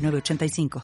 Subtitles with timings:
[0.00, 0.82] 906985.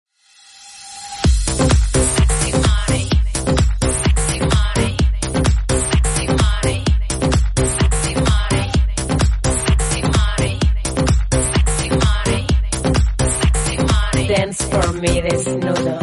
[14.29, 15.99] Dance for me desnudo.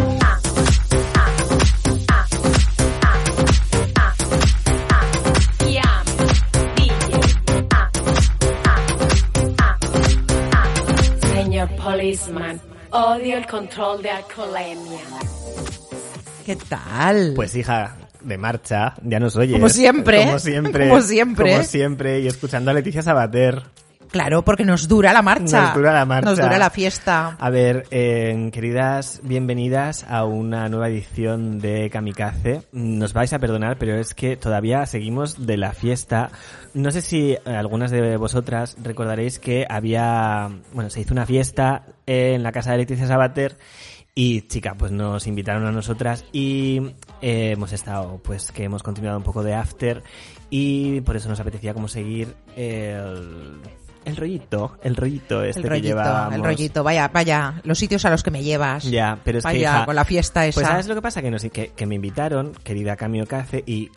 [11.33, 12.61] Señor Policeman,
[12.93, 15.01] odio el control de alcoholemia.
[16.45, 17.33] ¿Qué tal?
[17.35, 19.53] Pues hija, de marcha, ya nos oyes.
[19.53, 20.25] Como siempre.
[20.25, 20.89] Como siempre.
[20.89, 21.51] Como siempre.
[21.51, 22.19] Como siempre.
[22.19, 23.63] Y escuchando a Leticia Sabater.
[24.13, 25.59] Claro, porque nos dura la marcha.
[25.63, 26.29] Nos dura la marcha.
[26.29, 27.35] Nos dura la fiesta.
[27.39, 32.61] A ver, eh, queridas, bienvenidas a una nueva edición de Kamikaze.
[32.73, 36.29] Nos vais a perdonar, pero es que todavía seguimos de la fiesta.
[36.75, 41.87] No sé si eh, algunas de vosotras recordaréis que había, bueno, se hizo una fiesta
[42.05, 43.57] en la casa de Leticia Sabater
[44.13, 49.17] y chica, pues nos invitaron a nosotras y eh, hemos estado, pues que hemos continuado
[49.17, 50.03] un poco de after
[50.51, 53.59] y por eso nos apetecía como seguir el,
[54.05, 56.35] el rollito, el rollito este El que llevábamos.
[56.35, 56.83] el rollito.
[56.83, 58.83] Vaya, vaya, los sitios a los que me llevas.
[58.83, 60.55] Ya, pero es que hija, con la fiesta esa.
[60.59, 63.63] Pues sabes lo que pasa que no sé, que, que me invitaron, querida Camio Cace
[63.65, 63.89] y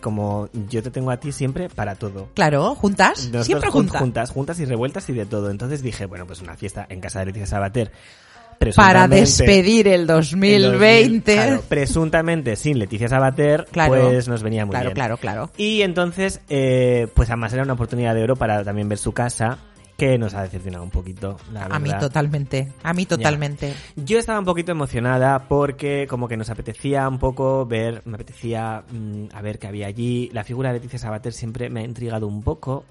[0.00, 2.28] como yo te tengo a ti siempre para todo.
[2.34, 3.18] Claro, juntas.
[3.26, 4.00] Nosotros Siempre jun- juntas.
[4.00, 5.50] juntas, juntas y revueltas y de todo.
[5.50, 7.90] Entonces dije, bueno, pues una fiesta en casa de Leticia Sabater.
[8.76, 10.70] Para despedir el el 2020.
[10.70, 13.94] 2000, claro, presuntamente sin Leticia Sabater, Claro.
[13.94, 14.94] pues nos venía muy claro, bien.
[14.94, 15.50] claro, claro.
[15.56, 19.58] Y entonces, eh, pues además era una oportunidad de oro para también ver su casa,
[19.96, 22.72] que nos ha decepcionado un poquito, la A mí totalmente.
[22.82, 23.74] A mí totalmente.
[23.94, 28.82] Yo estaba un poquito emocionada porque como que nos apetecía un poco ver, me apetecía
[28.90, 30.30] mm, a ver qué había allí.
[30.32, 32.84] La figura de Leticia Sabater siempre me ha intrigado un poco,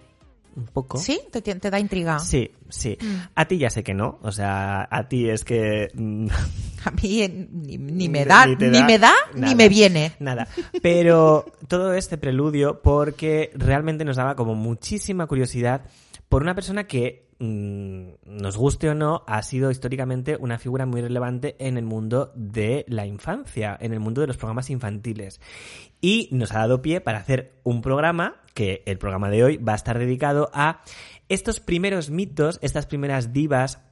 [0.56, 0.97] un poco.
[0.97, 1.19] ¿Sí?
[1.31, 2.19] ¿Te, te- da intriga?
[2.19, 2.97] Sí, sí.
[3.02, 3.16] Mm.
[3.36, 5.90] A ti ya sé que no, o sea, a ti es que...
[5.94, 6.28] mm,
[6.86, 10.12] A mí eh, ni, ni me da, ni, me da, ni me viene.
[10.19, 10.50] Nada.
[10.81, 15.86] Pero todo este preludio porque realmente nos daba como muchísima curiosidad
[16.33, 20.99] por una persona que, mm, nos guste o no, ha sido históricamente una figura muy
[20.99, 25.39] relevante en el mundo de la infancia, en el mundo de los programas infantiles.
[26.01, 29.73] Y nos ha dado pie para hacer un programa, que el programa de hoy va
[29.73, 30.81] a estar dedicado a
[31.29, 33.83] estos primeros mitos, estas primeras divas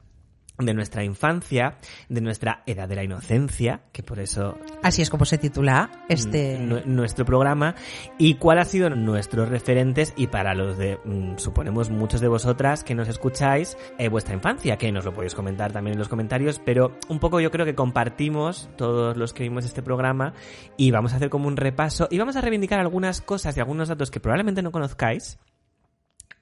[0.65, 1.77] de nuestra infancia,
[2.09, 6.57] de nuestra edad de la inocencia, que por eso Así es como se titula este...
[6.59, 7.75] nu- nuestro programa
[8.17, 12.83] y cuál ha sido nuestros referentes y para los de mm, suponemos muchos de vosotras
[12.83, 16.59] que nos escucháis eh, vuestra infancia que nos lo podéis comentar también en los comentarios
[16.63, 20.33] pero un poco yo creo que compartimos todos los que vimos este programa
[20.77, 23.89] y vamos a hacer como un repaso y vamos a reivindicar algunas cosas y algunos
[23.89, 25.39] datos que probablemente no conozcáis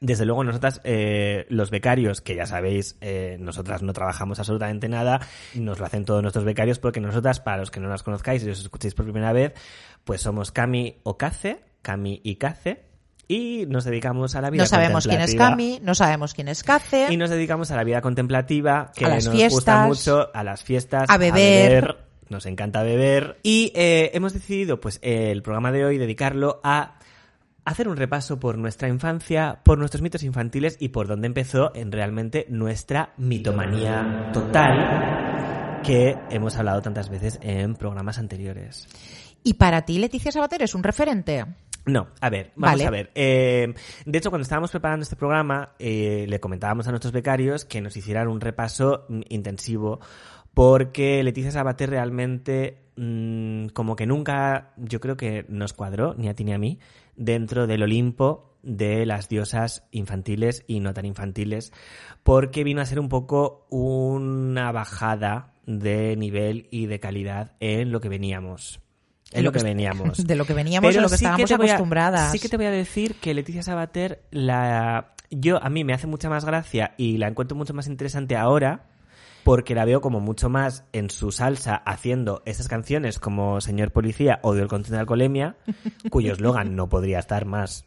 [0.01, 5.19] desde luego, nosotras, eh, los becarios, que ya sabéis, eh, nosotras no trabajamos absolutamente nada,
[5.55, 8.49] nos lo hacen todos nuestros becarios, porque nosotras, para los que no las conozcáis y
[8.49, 9.53] os escuchéis por primera vez,
[10.05, 12.85] pues somos Cami o Cace, Cami y Cace,
[13.27, 15.35] y nos dedicamos a la vida No sabemos quién es.
[15.35, 17.07] Cami, no sabemos quién es Cace.
[17.11, 20.63] Y nos dedicamos a la vida contemplativa, que A las nos gusta mucho, a las
[20.63, 21.97] fiestas, a beber.
[22.29, 23.38] nos encanta beber.
[23.43, 26.98] Y eh, hemos decidido, pues, el programa de hoy dedicarlo a
[27.69, 31.91] hacer un repaso por nuestra infancia, por nuestros mitos infantiles y por dónde empezó en
[31.91, 38.88] realmente nuestra mitomanía total que hemos hablado tantas veces en programas anteriores.
[39.44, 41.46] ¿Y para ti, Leticia Sabater, es un referente?
[41.85, 42.88] No, a ver, vamos Vale.
[42.88, 43.12] a ver.
[43.13, 47.81] Eh, de hecho, cuando estábamos preparando este programa, eh, le comentábamos a nuestros becarios que
[47.81, 50.00] nos hicieran un repaso intensivo
[50.53, 56.33] porque Leticia Sabater realmente mm, como que nunca, yo creo que nos cuadró, ni a
[56.33, 56.80] ti ni a mí,
[57.19, 61.71] dentro del Olimpo de las diosas infantiles y no tan infantiles,
[62.24, 68.01] porque vino a ser un poco una bajada de nivel y de calidad en lo
[68.01, 68.80] que veníamos.
[69.31, 70.18] En lo que veníamos.
[70.27, 72.31] De lo que veníamos, de lo que sí estábamos a- acostumbradas.
[72.31, 76.07] sí que te voy a decir que Leticia Sabater, la, yo a mí me hace
[76.07, 78.88] mucha más gracia y la encuentro mucho más interesante ahora
[79.44, 84.39] porque la veo como mucho más en su salsa haciendo esas canciones como Señor Policía,
[84.44, 85.56] Odio el contenido de alcoholemia,
[86.09, 87.86] cuyo eslogan no podría estar más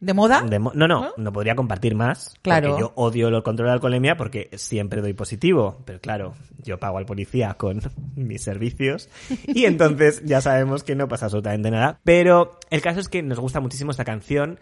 [0.00, 0.42] ¿De moda?
[0.42, 1.10] de mo- no, no, ¿No?
[1.16, 2.34] no podría compartir más.
[2.42, 2.70] Claro.
[2.70, 5.78] Porque yo odio el control de alcoholemia porque siempre doy positivo.
[5.86, 7.80] Pero claro, yo pago al policía con
[8.16, 9.08] mis servicios.
[9.46, 12.00] Y entonces ya sabemos que no pasa absolutamente nada.
[12.04, 14.58] Pero el caso es que nos gusta muchísimo esta canción.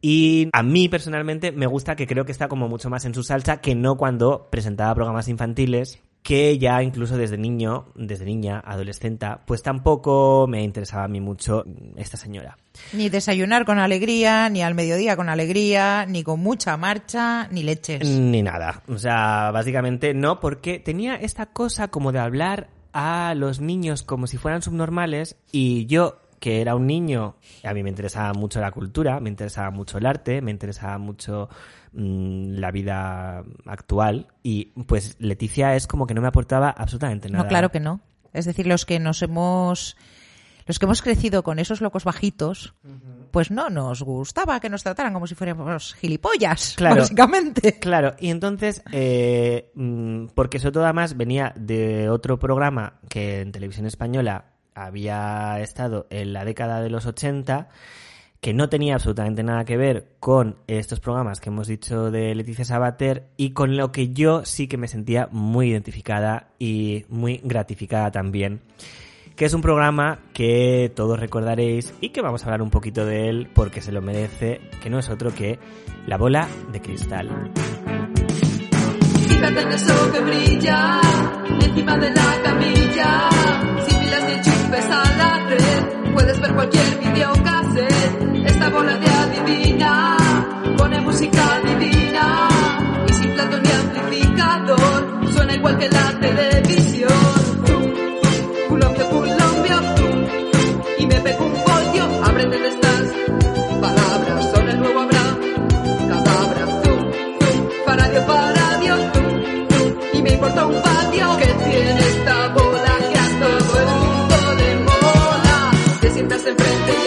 [0.00, 3.22] Y a mí personalmente me gusta que creo que está como mucho más en su
[3.22, 9.26] salsa que no cuando presentaba programas infantiles que ya incluso desde niño, desde niña, adolescente,
[9.46, 11.64] pues tampoco me interesaba a mí mucho
[11.96, 12.58] esta señora.
[12.92, 18.06] Ni desayunar con alegría, ni al mediodía con alegría, ni con mucha marcha, ni leches.
[18.06, 18.82] Ni nada.
[18.88, 24.26] O sea, básicamente no, porque tenía esta cosa como de hablar a los niños como
[24.26, 28.72] si fueran subnormales y yo que era un niño, a mí me interesaba mucho la
[28.72, 31.48] cultura, me interesaba mucho el arte, me interesaba mucho
[31.92, 37.44] mm, la vida actual y pues Leticia es como que no me aportaba absolutamente nada.
[37.44, 38.00] No, claro que no.
[38.32, 39.96] Es decir, los que nos hemos
[40.66, 42.74] los que hemos crecido con esos locos bajitos,
[43.32, 46.96] pues no nos gustaba que nos trataran como si fuéramos gilipollas, Claro.
[46.96, 47.78] básicamente.
[47.80, 53.50] Claro, y entonces, eh, mm, porque sobre todo además venía de otro programa que en
[53.52, 54.44] televisión española
[54.84, 57.68] había estado en la década de los 80,
[58.40, 62.64] que no tenía absolutamente nada que ver con estos programas que hemos dicho de Leticia
[62.64, 68.10] Sabater y con lo que yo sí que me sentía muy identificada y muy gratificada
[68.10, 68.62] también
[69.40, 73.30] que es un programa que todos recordaréis y que vamos a hablar un poquito de
[73.30, 75.58] él porque se lo merece, que no es otro que
[76.06, 77.50] La Bola de Cristal.
[79.72, 81.00] Eso que brilla
[81.62, 83.30] encima de la camilla.
[84.70, 88.46] Enchufes a la red, puedes ver cualquier videocassette.
[88.46, 90.16] Esta bola de adivina
[90.76, 92.48] pone música divina
[93.08, 97.10] y sin plato ni amplificador suena igual que la televisión.
[97.66, 97.92] Tum,
[99.96, 100.26] tum,
[100.98, 102.24] y me pego un voltio.
[102.24, 102.79] Aprende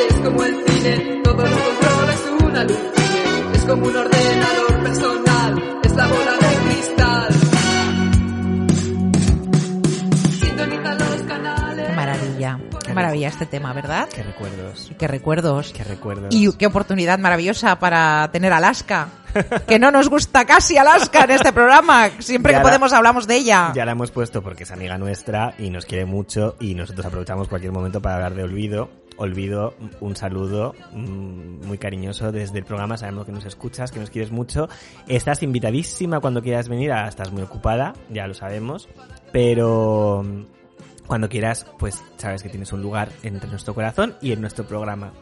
[0.10, 2.80] es como el cine, todo lo controla, es una luz.
[3.54, 7.34] Es como un ordenador personal, es la bola de cristal.
[10.40, 11.88] Sintoniza los canales.
[11.88, 14.10] Qué maravilla, qué maravilla este tema, ¿verdad?
[14.14, 15.74] Qué recuerdos, qué recuerdos.
[15.76, 16.28] qué recuerdos.
[16.36, 19.08] Y qué oportunidad maravillosa para tener Alaska.
[19.68, 22.08] Que no nos gusta casi Alaska en este programa.
[22.20, 23.72] Siempre Ya que la- podemos hablamos de ella.
[23.74, 27.48] Ya la hemos puesto porque es amiga nuestra y nos quiere mucho y nosotros aprovechamos
[27.48, 28.92] cualquier momento para hablar de Olvido.
[29.18, 32.98] Olvido, un saludo mm, muy cariñoso desde el programa.
[32.98, 34.68] Sabemos que nos escuchas, que nos quieres mucho.
[35.08, 36.92] Estás invitadísima cuando quieras venir.
[36.92, 38.90] Ahora estás muy ocupada, ya lo sabemos.
[39.32, 40.44] Pero mm,
[41.08, 45.14] cuando quieras, pues sabes que tienes un lugar entre nuestro corazón y en nuestro programa.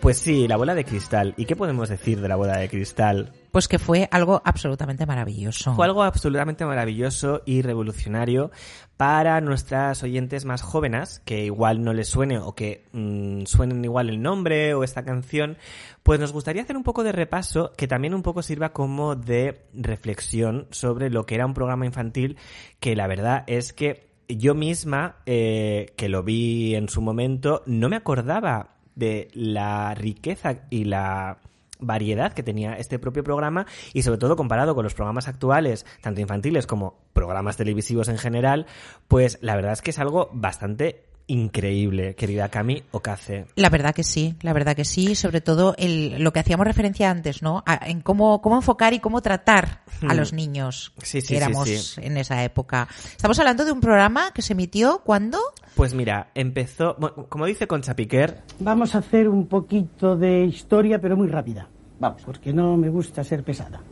[0.00, 1.34] Pues sí, la bola de cristal.
[1.36, 3.32] ¿Y qué podemos decir de la bola de cristal?
[3.56, 5.74] Pues que fue algo absolutamente maravilloso.
[5.74, 8.50] Fue algo absolutamente maravilloso y revolucionario
[8.98, 14.10] para nuestras oyentes más jóvenes, que igual no les suene o que mm, suenen igual
[14.10, 15.56] el nombre o esta canción,
[16.02, 19.62] pues nos gustaría hacer un poco de repaso que también un poco sirva como de
[19.72, 22.36] reflexión sobre lo que era un programa infantil
[22.78, 27.88] que la verdad es que yo misma, eh, que lo vi en su momento, no
[27.88, 31.38] me acordaba de la riqueza y la
[31.78, 36.20] variedad que tenía este propio programa y sobre todo comparado con los programas actuales, tanto
[36.20, 38.66] infantiles como programas televisivos en general,
[39.08, 43.46] pues la verdad es que es algo bastante increíble, querida Cami Ocace.
[43.56, 47.10] La verdad que sí, la verdad que sí, sobre todo el, lo que hacíamos referencia
[47.10, 47.62] antes, ¿no?
[47.66, 50.16] A- en cómo, cómo enfocar y cómo tratar a Hmm.
[50.16, 52.00] los niños Sí, sí, que sí, éramos sí.
[52.02, 52.86] en esa época.
[53.16, 55.38] Estamos hablando de un programa que se emitió cuando
[55.74, 61.00] Pues mira, empezó, bueno, como dice Concha Piquer, Vamos a hacer un poquito de historia,
[61.00, 61.68] pero muy rápida.
[61.98, 63.82] Vamos, porque no me gusta ser pesada.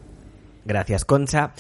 [0.67, 1.53] Gracias, Concha.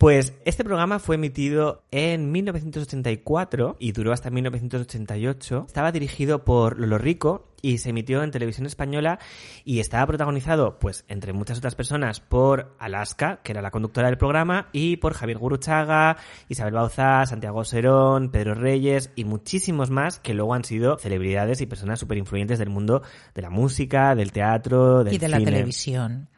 [0.00, 5.64] Pues este programa fue emitido en 1984 y duró hasta 1988.
[5.66, 9.18] Estaba dirigido por Lolo Rico y se emitió en televisión española
[9.62, 14.16] y estaba protagonizado, pues, entre muchas otras personas, por Alaska, que era la conductora del
[14.16, 16.16] programa, y por Javier Guruchaga,
[16.48, 21.66] Isabel Bauza, Santiago Serón, Pedro Reyes y muchísimos más que luego han sido celebridades y
[21.66, 23.02] personas súper influyentes del mundo
[23.34, 26.30] de la música, del teatro, del y de la televisión.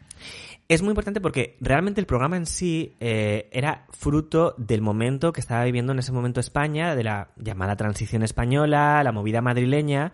[0.68, 5.40] Es muy importante porque realmente el programa en sí eh, era fruto del momento que
[5.40, 10.12] estaba viviendo en ese momento España, de la llamada transición española, la movida madrileña.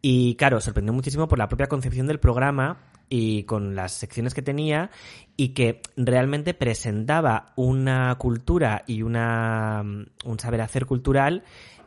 [0.00, 2.78] Y claro, sorprendió muchísimo por la propia concepción del programa
[3.10, 4.90] y con las secciones que tenía
[5.36, 9.82] y que realmente presentaba una cultura y una,
[10.24, 11.42] un saber hacer cultural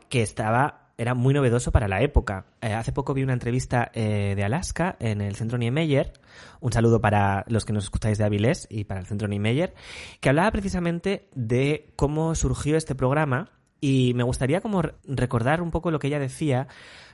[0.08, 2.46] que estaba era muy novedoso para la época.
[2.60, 6.12] Eh, hace poco vi una entrevista eh, de Alaska en el Centro Niemeyer,
[6.60, 9.74] un saludo para los que nos escucháis de Avilés y para el Centro Niemeyer,
[10.20, 15.70] que hablaba precisamente de cómo surgió este programa y me gustaría como re- recordar un
[15.70, 16.68] poco lo que ella decía,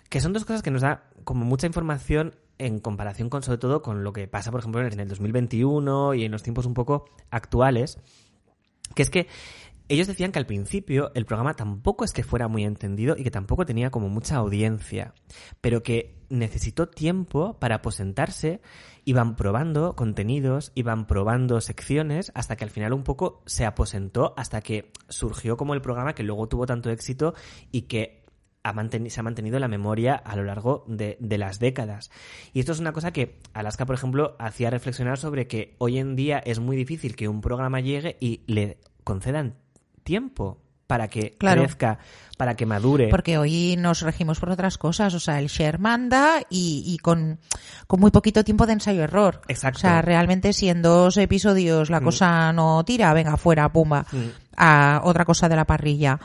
[0.08, 3.80] que son dos cosas que nos da como mucha información en comparación con sobre todo
[3.80, 7.06] con lo que pasa, por ejemplo, en el 2021 y en los tiempos un poco
[7.30, 7.98] actuales,
[8.94, 9.28] que es que
[9.90, 13.30] ellos decían que al principio el programa tampoco es que fuera muy entendido y que
[13.32, 15.14] tampoco tenía como mucha audiencia,
[15.60, 18.60] pero que necesitó tiempo para aposentarse,
[19.04, 24.60] iban probando contenidos, iban probando secciones, hasta que al final un poco se aposentó, hasta
[24.60, 27.34] que surgió como el programa que luego tuvo tanto éxito
[27.72, 28.20] y que
[28.62, 32.12] se ha mantenido en la memoria a lo largo de, de las décadas.
[32.52, 36.14] Y esto es una cosa que Alaska, por ejemplo, hacía reflexionar sobre que hoy en
[36.14, 39.56] día es muy difícil que un programa llegue y le concedan
[40.02, 41.62] tiempo para que Claro.
[41.62, 41.98] crezca,
[42.36, 43.08] para que madure.
[43.08, 45.14] Porque hoy nos regimos por otras cosas.
[45.14, 47.38] O sea, el share manda y, y con,
[47.86, 49.40] con muy poquito tiempo de ensayo-error.
[49.46, 49.78] Exacto.
[49.78, 52.04] O sea, realmente si en dos episodios la Mm.
[52.04, 54.18] cosa no tira, venga, fuera, pumba, Mm.
[54.56, 56.18] a otra cosa de la parrilla.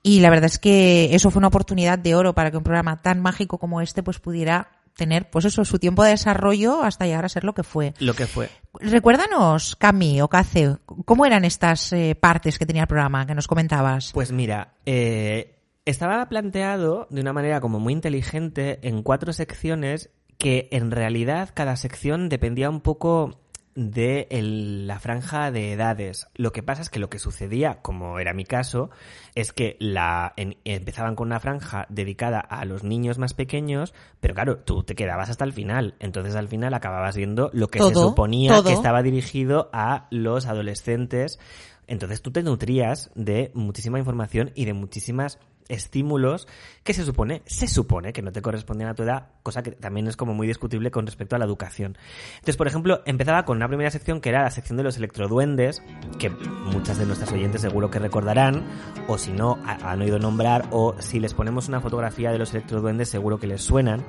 [0.00, 3.02] Y la verdad es que eso fue una oportunidad de oro para que un programa
[3.02, 7.24] tan mágico como este pues pudiera tener, pues eso, su tiempo de desarrollo hasta llegar
[7.24, 7.94] a ser lo que fue.
[8.00, 8.50] Lo que fue.
[8.74, 10.76] Recuérdanos, Cami o Cace,
[11.06, 14.10] ¿cómo eran estas eh, partes que tenía el programa que nos comentabas?
[14.12, 20.68] Pues mira, eh, estaba planteado de una manera como muy inteligente en cuatro secciones que
[20.72, 23.40] en realidad cada sección dependía un poco
[23.78, 26.26] de el- la franja de edades.
[26.34, 28.90] Lo que pasa es que lo que sucedía, como era mi caso,
[29.36, 34.34] es que la en- empezaban con una franja dedicada a los niños más pequeños, pero
[34.34, 35.94] claro, tú te quedabas hasta el final.
[36.00, 38.64] Entonces al final acababas viendo lo que se suponía todo.
[38.64, 41.38] que estaba dirigido a los adolescentes.
[41.86, 46.48] Entonces tú te nutrías de muchísima información y de muchísimas estímulos
[46.82, 50.06] que se supone, se supone que no te correspondían a tu edad, cosa que también
[50.08, 51.96] es como muy discutible con respecto a la educación.
[52.34, 55.82] Entonces, por ejemplo, empezaba con una primera sección que era la sección de los electroduendes,
[56.18, 58.66] que muchas de nuestras oyentes seguro que recordarán,
[59.06, 62.52] o si no, ha- han oído nombrar, o si les ponemos una fotografía de los
[62.54, 64.06] electroduendes seguro que les suenan,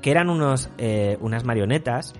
[0.00, 2.14] que eran unos, eh, unas marionetas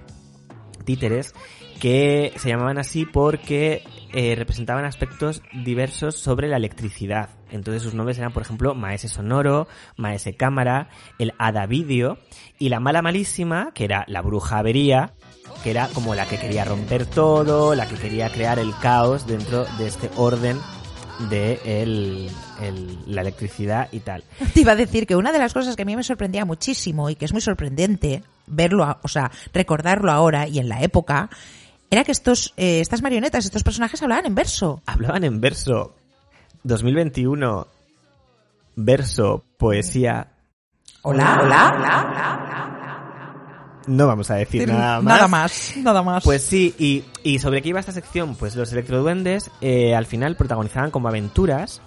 [0.85, 1.35] títeres
[1.81, 3.83] que se llamaban así porque
[4.14, 7.30] eh, representaban aspectos diversos sobre la electricidad.
[7.50, 9.66] Entonces sus nombres eran, por ejemplo, Maese Sonoro,
[9.97, 12.18] Maese Cámara, el Hada Vídeo
[12.59, 15.12] y la mala malísima, que era la Bruja Avería,
[15.62, 19.64] que era como la que quería romper todo, la que quería crear el caos dentro
[19.78, 20.59] de este orden
[21.30, 22.28] de el-
[22.61, 24.25] el- la electricidad y tal.
[24.54, 27.09] Te iba a decir que una de las cosas que a mí me sorprendía muchísimo
[27.11, 31.30] y que es muy sorprendente verlo, o sea, recordarlo ahora y en la época,
[31.95, 34.83] era que estos, eh, estas marionetas, estos personajes hablaban en verso.
[34.85, 35.95] Hablaban en verso.
[36.65, 37.69] 2021.
[38.75, 40.27] Verso, poesía.
[41.03, 42.45] Hola, hola, hola.
[43.87, 45.15] No vamos a decir nada más.
[45.15, 46.25] Nada más, nada más.
[46.25, 50.37] Pues sí, y, y sobre qué iba esta sección, pues los electroduendes eh, al final
[50.37, 51.81] protagonizaban como aventuras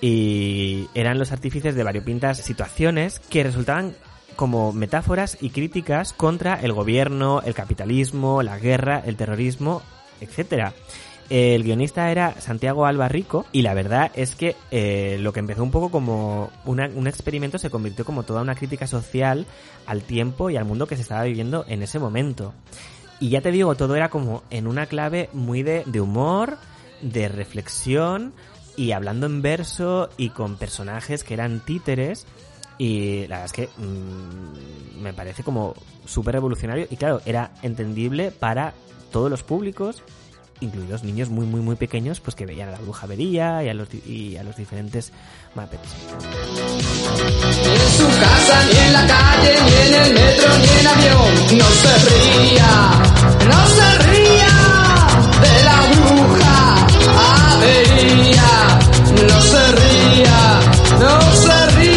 [0.00, 3.94] y eran los artífices de variopintas situaciones que resultaban
[4.40, 9.82] como metáforas y críticas contra el gobierno, el capitalismo, la guerra, el terrorismo,
[10.22, 10.72] etcétera.
[11.28, 15.62] El guionista era Santiago Alba Rico y la verdad es que eh, lo que empezó
[15.62, 19.44] un poco como una- un experimento se convirtió como toda una crítica social
[19.84, 22.54] al tiempo y al mundo que se estaba viviendo en ese momento.
[23.20, 26.56] Y ya te digo, todo era como en una clave muy de, de humor,
[27.02, 28.32] de reflexión
[28.74, 32.26] y hablando en verso y con personajes que eran títeres.
[32.80, 35.74] Y la verdad es que mm, me parece como
[36.06, 38.72] súper revolucionario y claro, era entendible para
[39.12, 40.02] todos los públicos,
[40.60, 43.74] incluidos niños muy, muy, muy pequeños, pues que veían a la bruja vería y a
[43.74, 45.12] los, y a los diferentes.
[45.54, 45.68] Ni en
[47.98, 51.58] su casa, ni en la calle, ni en el metro, ni en avión.
[51.58, 52.92] No se ría,
[53.46, 54.56] no se ría
[55.42, 56.86] de la bruja
[57.50, 58.48] avería.
[59.28, 60.60] No se ría,
[60.98, 61.89] no se ría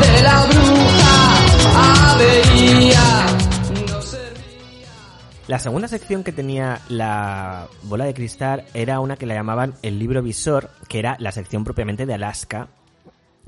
[0.00, 3.26] de la bruja avería.
[3.86, 4.88] No se ría.
[5.46, 9.98] La segunda sección que tenía la bola de cristal era una que la llamaban el
[9.98, 12.68] libro visor, que era la sección propiamente de Alaska,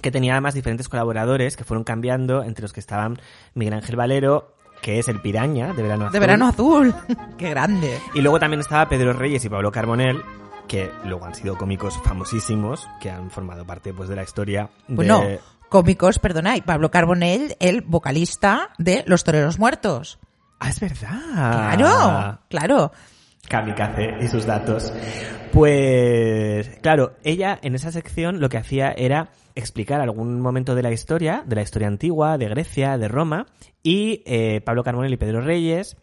[0.01, 3.19] que tenía además diferentes colaboradores que fueron cambiando, entre los que estaban
[3.55, 6.13] Miguel Ángel Valero, que es el piraña de Verano Azul.
[6.13, 6.95] De verano azul.
[7.39, 7.99] Qué grande.
[8.15, 10.23] Y luego también estaba Pedro Reyes y Pablo Carbonell,
[10.67, 14.95] que luego han sido cómicos famosísimos, que han formado parte pues de la historia de...
[14.95, 15.23] Bueno,
[15.73, 20.19] cómicos, perdona, y Pablo Carbonell, el vocalista de Los Toreros Muertos.
[20.61, 21.75] Ah, es verdad.
[21.79, 22.93] Claro, claro.
[23.49, 24.93] Kamikaze y sus datos.
[25.51, 30.93] Pues, claro, ella en esa sección lo que hacía era explicar algún momento de la
[30.93, 33.47] historia, de la historia antigua, de Grecia, de Roma,
[33.83, 35.97] y eh, Pablo Carbonell y Pedro Reyes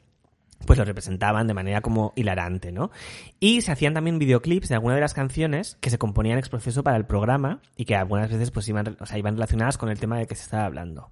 [0.65, 2.91] pues lo representaban de manera como hilarante, ¿no?
[3.39, 6.83] Y se hacían también videoclips de algunas de las canciones que se componían ex proceso
[6.83, 9.99] para el programa y que algunas veces pues iban, o sea, iban relacionadas con el
[9.99, 11.11] tema de que se estaba hablando.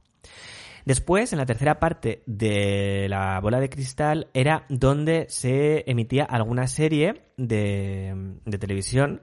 [0.86, 6.66] Después, en la tercera parte de la bola de cristal, era donde se emitía alguna
[6.68, 9.22] serie de, de televisión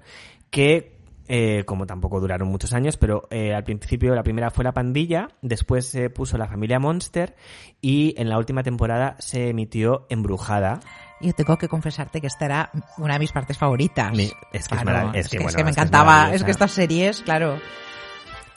[0.51, 0.94] que
[1.29, 5.29] eh, como tampoco duraron muchos años, pero eh, al principio la primera fue La Pandilla,
[5.43, 7.35] después se puso La Familia Monster
[7.81, 10.81] y en la última temporada se emitió Embrujada.
[11.21, 14.13] Yo tengo que confesarte que esta era una de mis partes favoritas.
[14.13, 16.35] Mi- es que es Claro, marav- es que, es que me es que es encantaba.
[16.35, 17.59] Es, que estas series, claro,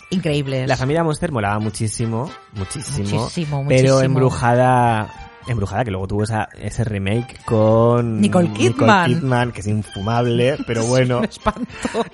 [0.10, 0.68] increíbles.
[0.68, 4.02] La Familia Monster molaba muchísimo, muchísimo, Muchísimo, pero muchísimo.
[4.04, 5.27] Embrujada...
[5.48, 9.06] Embrujada, que luego tuvo esa, ese remake con Nicole Kidman.
[9.14, 11.70] Kidman, que es infumable, pero bueno, Me espanto.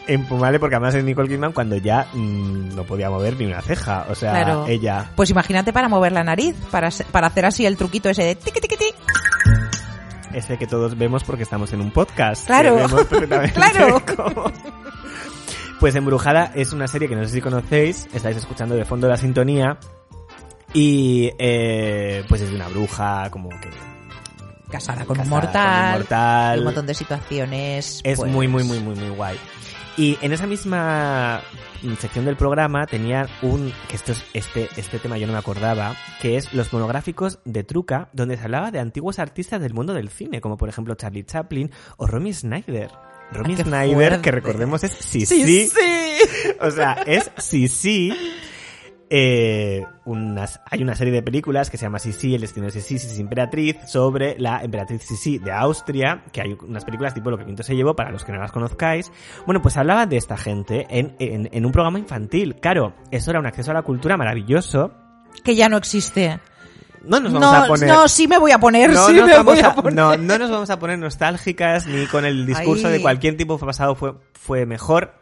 [0.07, 4.05] infumable porque además es Nicole Kidman cuando ya mm, no podía mover ni una ceja,
[4.09, 4.65] o sea, Claro.
[4.67, 8.35] ella Pues imagínate para mover la nariz, para, para hacer así el truquito ese de
[8.35, 8.93] tiqui tiqui tiqui.
[10.33, 12.45] ese que todos vemos porque estamos en un podcast.
[12.45, 12.75] Claro.
[12.75, 14.01] vemos perfectamente Claro.
[14.15, 14.51] cómo-
[15.79, 19.17] Pues Embrujada es una serie que no sé si conocéis, estáis escuchando de fondo la
[19.17, 19.77] sintonía
[20.73, 23.69] y eh, pues es de una bruja como que
[24.71, 25.83] Casada con un casada mortal.
[25.83, 26.59] con un mortal.
[26.59, 28.01] un montón de situaciones.
[28.03, 29.37] Es pues, muy, muy, muy, muy, muy guay.
[29.97, 31.41] Y en esa misma
[31.99, 35.95] sección del programa tenían un, que esto es, este, este tema yo no me acordaba,
[36.19, 40.09] que es los monográficos de Truca, donde se hablaba de antiguos artistas del mundo del
[40.09, 42.89] cine, como por ejemplo Charlie Chaplin o Romy Snyder.
[43.31, 45.67] Romy Ah, Snyder, que recordemos es sí, Sí, sí.
[45.67, 46.49] sí.
[46.59, 48.11] O sea, es sí, sí.
[49.09, 52.97] Eh, unas, hay una serie de películas que se llama Sisi, el destino de Sisi,
[52.97, 57.43] Sisi Emperatriz, sobre la emperatriz Sisi de Austria, que hay unas películas tipo Lo que
[57.43, 59.11] viento se llevó, para los que no las conozcáis.
[59.45, 62.55] Bueno, pues hablaba de esta gente en, en, en un programa infantil.
[62.59, 64.91] Claro, eso era un acceso a la cultura maravilloso.
[65.43, 66.39] Que ya no existe.
[67.03, 67.89] No nos vamos no, a poner...
[67.89, 69.93] no, sí me voy a poner, no sí me voy a, a- poner.
[69.93, 72.93] no, no nos vamos a poner nostálgicas ni con el discurso Ahí.
[72.93, 75.13] de cualquier tipo fue pasado fue, fue mejor.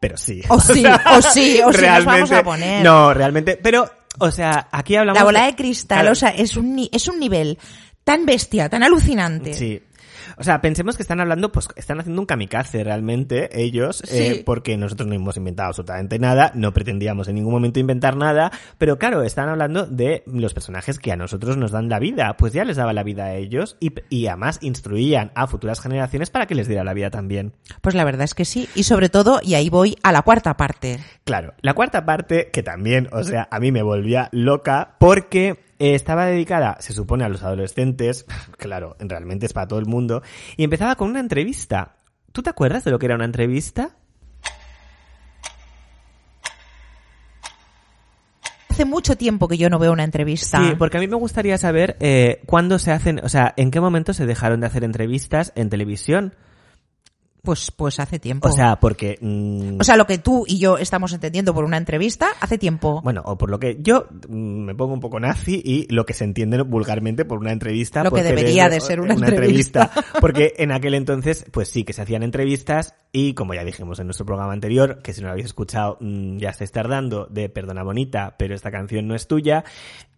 [0.00, 0.42] Pero sí.
[0.48, 2.84] O sí, o sí, o sí nos vamos a poner.
[2.84, 3.58] No, realmente.
[3.62, 5.18] Pero, o sea, aquí hablamos.
[5.18, 7.58] La bola de cristal, Claro, o sea, es un, es un nivel
[8.04, 9.54] tan bestia, tan alucinante.
[9.54, 9.82] Sí.
[10.38, 14.76] O sea, pensemos que están hablando, pues están haciendo un kamikaze realmente ellos, eh, porque
[14.76, 19.22] nosotros no hemos inventado absolutamente nada, no pretendíamos en ningún momento inventar nada, pero claro,
[19.22, 22.76] están hablando de los personajes que a nosotros nos dan la vida, pues ya les
[22.76, 26.68] daba la vida a ellos y, y además instruían a futuras generaciones para que les
[26.68, 27.52] diera la vida también.
[27.80, 28.68] Pues la verdad es que sí.
[28.74, 30.98] Y sobre todo, y ahí voy a la cuarta parte.
[31.24, 35.94] Claro, la cuarta parte, que también, o sea, a mí me volvía loca, porque eh,
[35.94, 38.26] estaba dedicada, se supone, a los adolescentes,
[38.58, 40.22] claro, realmente es para todo el mundo,
[40.56, 41.96] y empezaba con una entrevista.
[42.32, 43.96] ¿Tú te acuerdas de lo que era una entrevista?
[48.68, 50.62] Hace mucho tiempo que yo no veo una entrevista.
[50.62, 53.80] Sí, porque a mí me gustaría saber eh, cuándo se hacen, o sea, en qué
[53.80, 56.34] momento se dejaron de hacer entrevistas en televisión.
[57.46, 58.48] Pues, pues hace tiempo.
[58.48, 59.18] O sea, porque...
[59.20, 63.00] mm, O sea, lo que tú y yo estamos entendiendo por una entrevista, hace tiempo.
[63.04, 66.12] Bueno, o por lo que yo mm, me pongo un poco nazi y lo que
[66.12, 68.02] se entiende vulgarmente por una entrevista.
[68.02, 69.92] Lo que debería de ser una entrevista.
[70.20, 74.08] Porque en aquel entonces, pues sí, que se hacían entrevistas y como ya dijimos en
[74.08, 77.84] nuestro programa anterior, que si no lo habéis escuchado mm, ya estáis tardando de Perdona
[77.84, 79.64] Bonita, pero esta canción no es tuya,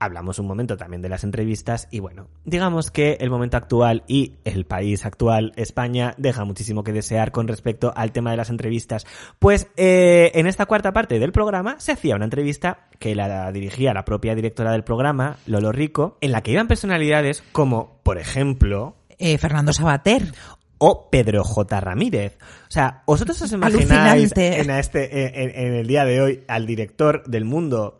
[0.00, 4.34] hablamos un momento también de las entrevistas y bueno, digamos que el momento actual y
[4.44, 9.06] el país actual, España, deja muchísimo que desear con respecto al tema de las entrevistas.
[9.38, 13.94] Pues eh, en esta cuarta parte del programa se hacía una entrevista que la dirigía
[13.94, 18.96] la propia directora del programa, Lolo Rico, en la que iban personalidades como, por ejemplo,
[19.18, 20.32] Eh, Fernando Sabater.
[20.80, 21.80] o Pedro J.
[21.80, 22.38] Ramírez.
[22.68, 27.24] O sea, ¿vosotros os imagináis en, este, en, en el día de hoy al director
[27.26, 27.97] del mundo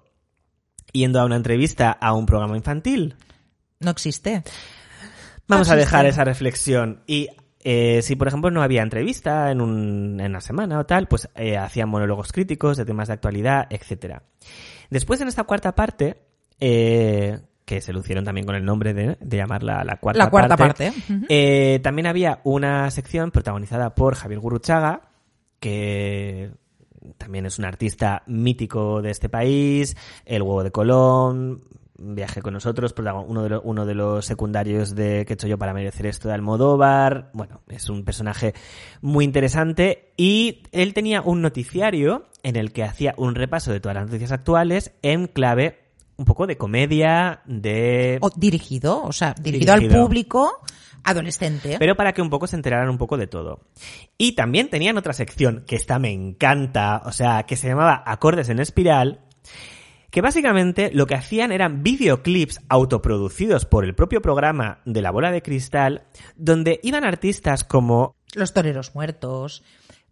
[0.98, 3.16] yendo a una entrevista a un programa infantil?
[3.80, 4.42] No existe.
[5.46, 7.02] Vamos No a dejar esa reflexión.
[7.06, 7.28] Y
[7.64, 11.28] eh, si, por ejemplo, no había entrevista en, un, en una semana o tal, pues
[11.34, 14.22] eh, hacían monólogos críticos de temas de actualidad, etcétera.
[14.90, 16.22] Después, en esta cuarta parte,
[16.61, 20.56] eh, que se lucieron también con el nombre de, de llamarla la cuarta, La cuarta
[20.56, 20.92] parte.
[21.28, 25.02] Eh, también había una sección protagonizada por Javier Guruchaga,
[25.61, 26.50] que
[27.16, 31.62] también es un artista mítico de este país, El huevo de Colón,
[32.00, 32.94] Viaje con nosotros,
[33.26, 36.28] uno de, los, uno de los secundarios de que he hecho yo para merecer esto
[36.28, 37.30] de Almodóvar.
[37.32, 38.54] Bueno, es un personaje
[39.00, 43.96] muy interesante y él tenía un noticiario en el que hacía un repaso de todas
[43.96, 45.88] las noticias actuales en clave
[46.18, 48.18] un poco de comedia, de...
[48.20, 50.04] O dirigido, o sea, dirigido, al Dirigido.
[50.04, 50.62] público
[51.04, 51.76] adolescente.
[51.78, 53.61] Pero para que un poco se enteraran un poco de todo.
[54.18, 58.48] Y también tenían otra sección, que esta me encanta, o sea, que se llamaba Acordes
[58.48, 59.20] en Espiral,
[60.11, 65.31] que básicamente lo que hacían eran videoclips autoproducidos por el propio programa de la bola
[65.31, 66.02] de cristal,
[66.37, 69.62] donde iban artistas como Los toreros muertos,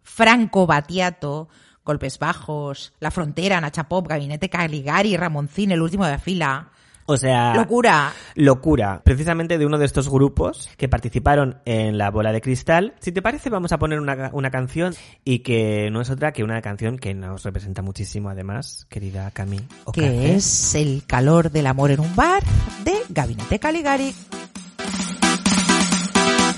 [0.03, 1.49] Franco Batiato,
[1.87, 6.67] Golpes Bajos, La Frontera, Nacha Pop, Gabinete Caligari, Ramoncín, el último de la fila.
[7.09, 8.11] O sea, Locura.
[8.35, 12.95] locura, precisamente de uno de estos grupos que participaron en la bola de cristal.
[12.99, 16.43] Si te parece, vamos a poner una, una canción y que no es otra que
[16.43, 19.61] una canción que nos representa muchísimo, además, querida Cami.
[19.93, 22.43] que es El calor del amor en un bar
[22.83, 24.13] de Gabinete Caligari.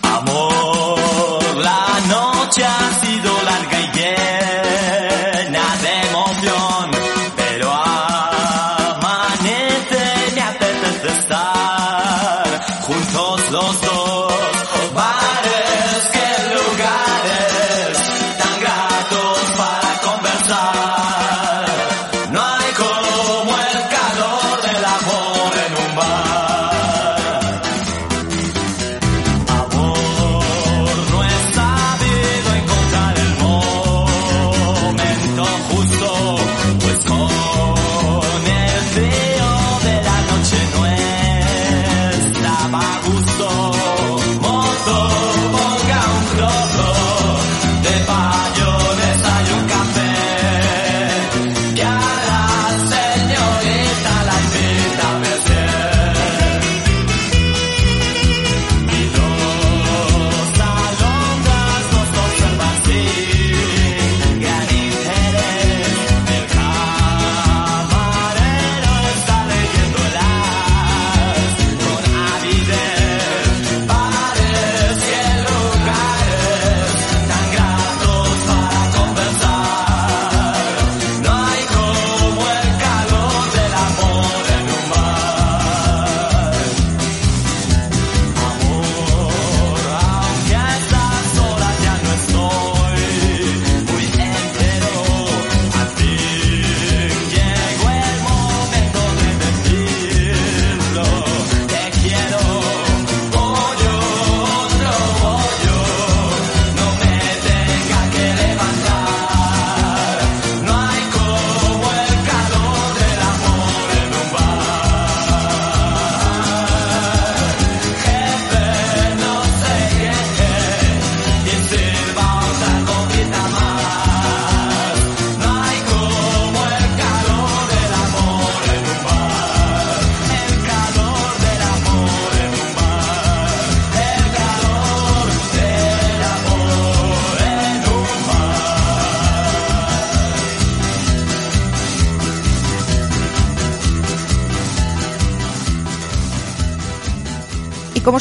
[0.02, 4.39] Amor, la noche ha sido larga y llena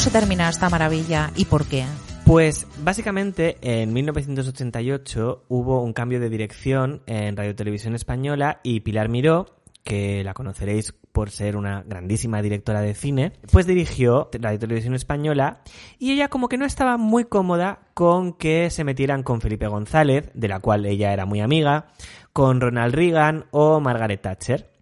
[0.09, 1.85] se termina esta maravilla y por qué?
[2.25, 9.07] Pues básicamente en 1988 hubo un cambio de dirección en Radio Televisión Española y Pilar
[9.07, 9.45] Miró,
[9.83, 15.61] que la conoceréis por ser una grandísima directora de cine, pues dirigió Radio Televisión Española
[15.99, 20.31] y ella como que no estaba muy cómoda con que se metieran con Felipe González,
[20.33, 21.89] de la cual ella era muy amiga,
[22.33, 24.78] con Ronald Reagan o Margaret Thatcher.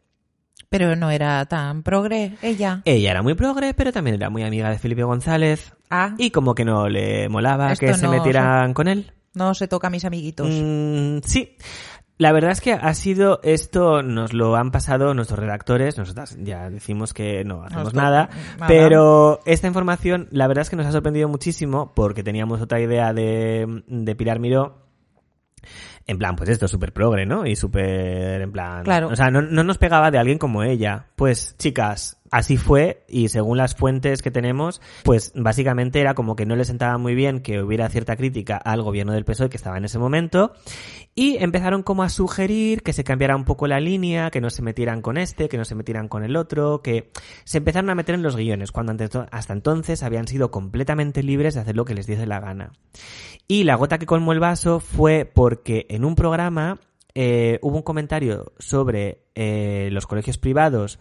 [0.69, 2.81] Pero no era tan progre ella.
[2.85, 6.53] Ella era muy progre, pero también era muy amiga de Felipe González Ah, y como
[6.55, 9.13] que no le molaba Esto que se no- metieran con él.
[9.33, 10.49] no se toca a mis amiguitos.
[10.51, 11.55] Mm, sí.
[12.19, 16.67] La verdad es que ha sido esto, nos lo han pasado nuestros redactores, nosotras ya
[16.69, 18.67] decimos que no hacemos Nosotros, nada, nada.
[18.67, 23.13] pero esta información la verdad es que nos ha sorprendido muchísimo porque teníamos otra idea
[23.13, 24.87] de, de Pilar Miró,
[26.07, 27.45] en plan, pues esto, súper progre, ¿no?
[27.45, 28.83] Y súper, en plan...
[28.83, 29.09] Claro.
[29.09, 31.07] O sea, no, no nos pegaba de alguien como ella.
[31.17, 36.45] Pues, chicas, así fue y según las fuentes que tenemos, pues básicamente era como que
[36.45, 39.77] no le sentaba muy bien que hubiera cierta crítica al gobierno del PSOE que estaba
[39.77, 40.53] en ese momento
[41.19, 44.61] y empezaron como a sugerir que se cambiara un poco la línea, que no se
[44.61, 47.09] metieran con este, que no se metieran con el otro, que
[47.43, 48.93] se empezaron a meter en los guiones cuando
[49.31, 52.71] hasta entonces habían sido completamente libres de hacer lo que les diese la gana.
[53.47, 56.79] Y la gota que colmó el vaso fue porque en un programa
[57.15, 60.99] eh, hubo un comentario sobre eh, los colegios privados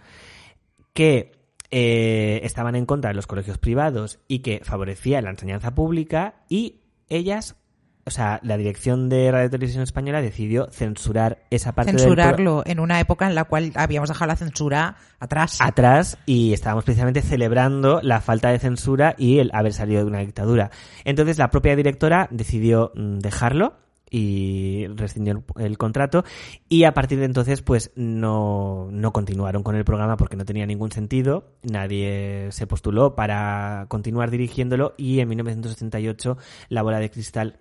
[0.95, 1.33] que
[1.71, 6.81] eh, estaban en contra de los colegios privados y que favorecía la enseñanza pública y
[7.11, 7.57] ellas
[8.07, 12.79] o sea, la dirección de Radio Televisión Española decidió censurar esa parte del Censurarlo en
[12.79, 15.59] una época en la cual habíamos dejado la censura atrás.
[15.61, 20.21] atrás y estábamos precisamente celebrando la falta de censura y el haber salido de una
[20.21, 20.71] dictadura.
[21.05, 23.75] Entonces la propia directora decidió mm, dejarlo
[24.09, 26.25] y rescindió el, el contrato
[26.69, 30.65] y a partir de entonces pues no, no continuaron con el programa porque no tenía
[30.65, 36.39] ningún sentido, nadie se postuló para continuar dirigiéndolo y en 1988
[36.69, 37.59] la bola de cristal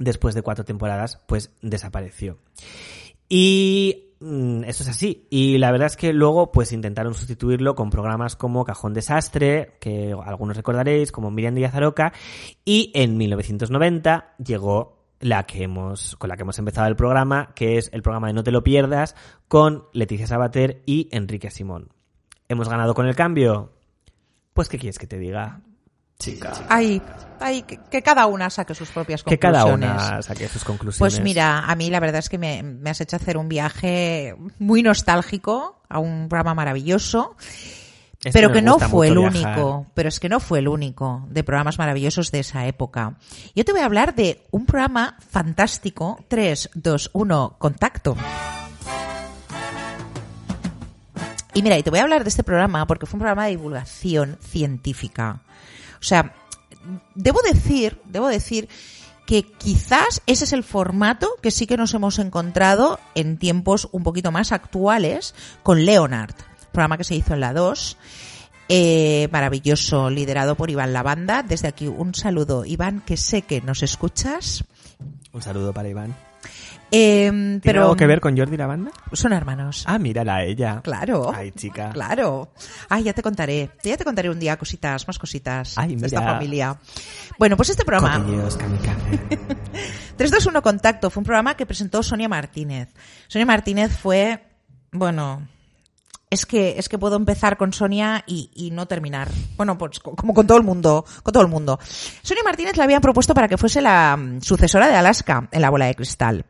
[0.00, 2.38] después de cuatro temporadas pues desapareció.
[3.28, 5.28] Y mm, eso es así.
[5.30, 10.12] Y la verdad es que luego pues intentaron sustituirlo con programas como Cajón Desastre, que
[10.24, 12.12] algunos recordaréis, como Miriam Díaz Aroca,
[12.64, 17.76] y en 1990 llegó la que hemos, con la que hemos empezado el programa, que
[17.76, 19.14] es el programa de No te lo pierdas,
[19.46, 21.90] con Leticia Sabater y Enrique Simón.
[22.48, 23.70] ¿Hemos ganado con el cambio?
[24.54, 25.60] Pues, ¿qué quieres que te diga?
[26.20, 26.52] Chica.
[26.68, 27.02] Ay,
[27.40, 29.88] ay, que, que cada una saque sus propias Que conclusiones.
[29.90, 30.98] cada una saque sus conclusiones.
[31.14, 34.36] Pues mira, a mí la verdad es que me, me has hecho hacer un viaje
[34.60, 37.34] muy nostálgico a un programa maravilloso.
[38.34, 39.58] Pero que no fue el viajar.
[39.58, 43.16] único, pero es que no fue el único de programas maravillosos de esa época.
[43.54, 48.14] Yo te voy a hablar de un programa fantástico, 3, 2, 1, contacto.
[51.54, 53.50] Y mira, y te voy a hablar de este programa porque fue un programa de
[53.52, 55.40] divulgación científica.
[56.00, 56.34] O sea,
[57.14, 58.68] debo decir, debo decir
[59.26, 64.02] que quizás ese es el formato que sí que nos hemos encontrado en tiempos un
[64.02, 66.34] poquito más actuales con Leonard,
[66.72, 67.96] programa que se hizo en la 2.
[68.68, 71.42] eh, maravilloso, liderado por Iván Lavanda.
[71.42, 74.64] Desde aquí un saludo, Iván, que sé que nos escuchas.
[75.32, 76.29] Un saludo para Iván.
[76.92, 78.90] Eh, ¿Tiene pero algo que ver con Jordi Lavanda?
[79.12, 79.84] son hermanos.
[79.86, 80.80] Ah, mírala a ella.
[80.82, 81.32] Claro.
[81.34, 81.90] Ay, chica.
[81.90, 82.50] Claro.
[82.88, 83.70] Ay, ya te contaré.
[83.82, 86.76] Ya te contaré un día cositas, más cositas Ay, de esta familia.
[87.38, 89.18] Bueno, pues este programa, Cotilleos, kamikaze.
[90.16, 92.88] 321 Contacto, fue un programa que presentó Sonia Martínez.
[93.28, 94.42] Sonia Martínez fue,
[94.92, 95.46] bueno,
[96.30, 99.28] es que, es que puedo empezar con Sonia y, y no terminar.
[99.56, 101.78] Bueno, pues co- como con todo el mundo, con todo el mundo.
[102.22, 105.70] Sonia Martínez la habían propuesto para que fuese la mm, sucesora de Alaska en la
[105.70, 106.44] bola de cristal.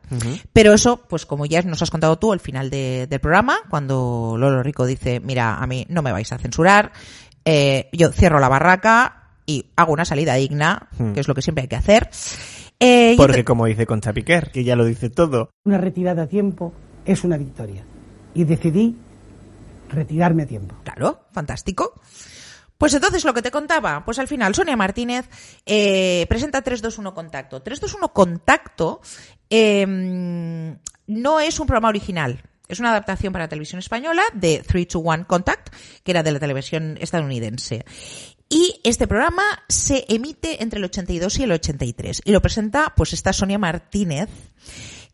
[0.53, 4.35] Pero eso, pues como ya nos has contado tú al final de- del programa, cuando
[4.37, 6.91] Lolo Rico dice, mira, a mí no me vais a censurar,
[7.43, 11.13] eh, yo cierro la barraca y hago una salida digna, Hmm.
[11.13, 12.09] que es lo que siempre hay que hacer.
[12.79, 15.49] Eh, y Porque como dice Concha Piquer, que ya lo dice todo.
[15.65, 16.71] Una retirada a tiempo
[17.05, 17.83] es una victoria.
[18.33, 18.95] Y decidí
[19.91, 20.75] retirarme a tiempo.
[20.83, 21.93] Claro, fantástico.
[22.77, 25.29] Pues entonces lo que te contaba, pues al final Sonia Martínez
[25.67, 27.61] eh, presenta 321 Contacto.
[27.61, 29.01] 321 Contacto
[29.49, 29.85] eh,
[31.07, 32.41] no es un programa original.
[32.67, 36.97] Es una adaptación para la televisión española de 321 Contact, que era de la televisión
[37.01, 37.85] estadounidense.
[38.47, 42.21] Y este programa se emite entre el 82 y el 83.
[42.25, 44.29] Y lo presenta, pues, esta Sonia Martínez.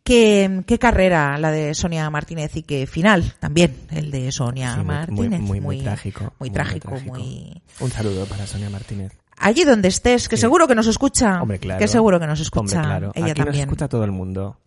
[0.08, 4.78] Qué, qué carrera la de Sonia Martínez y qué final también el de Sonia Sí,
[4.78, 4.94] muy, muy,
[5.28, 5.40] Martínez.
[5.42, 6.34] muy, muy trágico.
[6.40, 7.62] Muy trágico, muy...
[7.82, 9.12] Un saludo para Sonia Martínez.
[9.38, 10.42] Allí donde estés, que Sí.
[10.42, 11.42] seguro que nos escucha.
[11.42, 11.80] Hombre, claro.
[11.80, 12.78] Que seguro que nos escucha.
[12.78, 13.12] Hombre, claro.
[13.16, 13.64] Ella Aquí nos también.
[13.68, 14.58] escucha todo el mundo.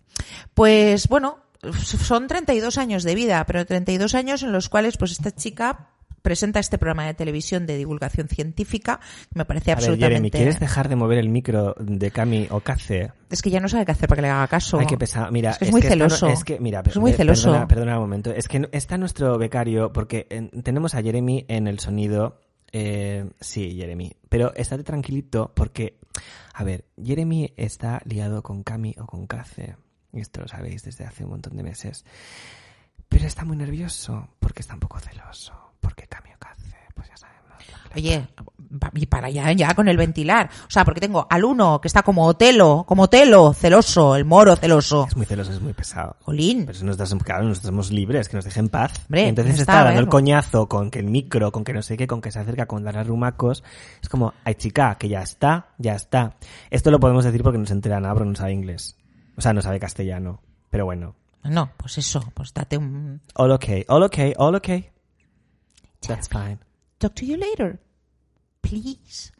[0.52, 1.38] Pues bueno,
[1.82, 5.88] son 32 años de vida, pero 32 años en los cuales pues esta chica
[6.22, 9.00] presenta este programa de televisión de divulgación científica,
[9.32, 10.14] que me parece A ver, absolutamente...
[10.14, 13.12] Jeremy, ¿quieres dejar de mover el micro de Cami o Cace?
[13.30, 14.78] Es que ya no sabe qué hacer para que le haga caso.
[14.98, 15.30] Pesado.
[15.32, 16.28] Mira, Es que es muy no- celoso.
[16.28, 17.50] es que, mira, Es muy celoso.
[17.50, 18.32] Perdona, perdona un momento.
[18.32, 22.40] Es que está nuestro becario, porque eh, tenemos a Jeremy en el sonido.
[22.72, 24.12] eh, sí, Jeremy.
[24.28, 25.98] Pero estate tranquilito, porque,
[26.54, 29.76] a ver, Jeremy está liado con Cami o con Cace.
[30.12, 32.04] Y esto lo sabéis desde hace un montón de meses.
[33.08, 35.52] Pero está muy nervioso, porque está un poco celoso.
[35.90, 37.52] Porque Cami o Cace, pues ya sabemos.
[37.96, 38.28] Oye,
[38.94, 40.48] y para allá ya con el ventilar.
[40.68, 44.54] O sea, porque tengo al uno que está como Otelo, como Otelo, celoso, el moro
[44.54, 45.06] celoso.
[45.08, 46.14] Es muy celoso, es muy pesado.
[46.22, 46.66] Jolín.
[46.66, 48.92] Pero si nos das, claro, nos estamos libres, que nos dejen paz.
[49.06, 51.96] Hombre, Y entonces está, dando el coñazo con que el micro, con que no sé
[51.96, 53.64] qué, con que se acerca con dar arrumacos.
[54.00, 56.36] Es como, ay chica, que ya está, ya está.
[56.70, 58.96] Esto lo podemos decir porque no se entera nada, porque no sabe inglés.
[59.36, 60.40] O sea, no sabe castellano.
[60.70, 61.16] Pero bueno.
[61.42, 63.20] No, pues eso, pues date un...
[63.34, 64.90] All okay, all okay, all okay.
[66.06, 66.58] That's fine.
[66.98, 67.78] Talk to you later.
[68.60, 69.32] Please.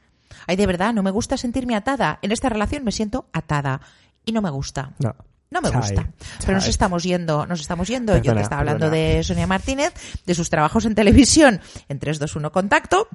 [0.46, 2.18] Ay, de verdad, no me gusta sentirme atada.
[2.22, 3.80] En esta relación me siento atada.
[4.24, 4.92] Y no me gusta.
[4.98, 5.14] No.
[5.50, 6.08] No me gusta.
[6.40, 8.16] Pero nos estamos yendo, nos estamos yendo.
[8.18, 9.14] Yo que estaba hablando perdona.
[9.16, 9.92] de Sonia Martínez,
[10.24, 13.08] de sus trabajos en televisión en 321 Contacto.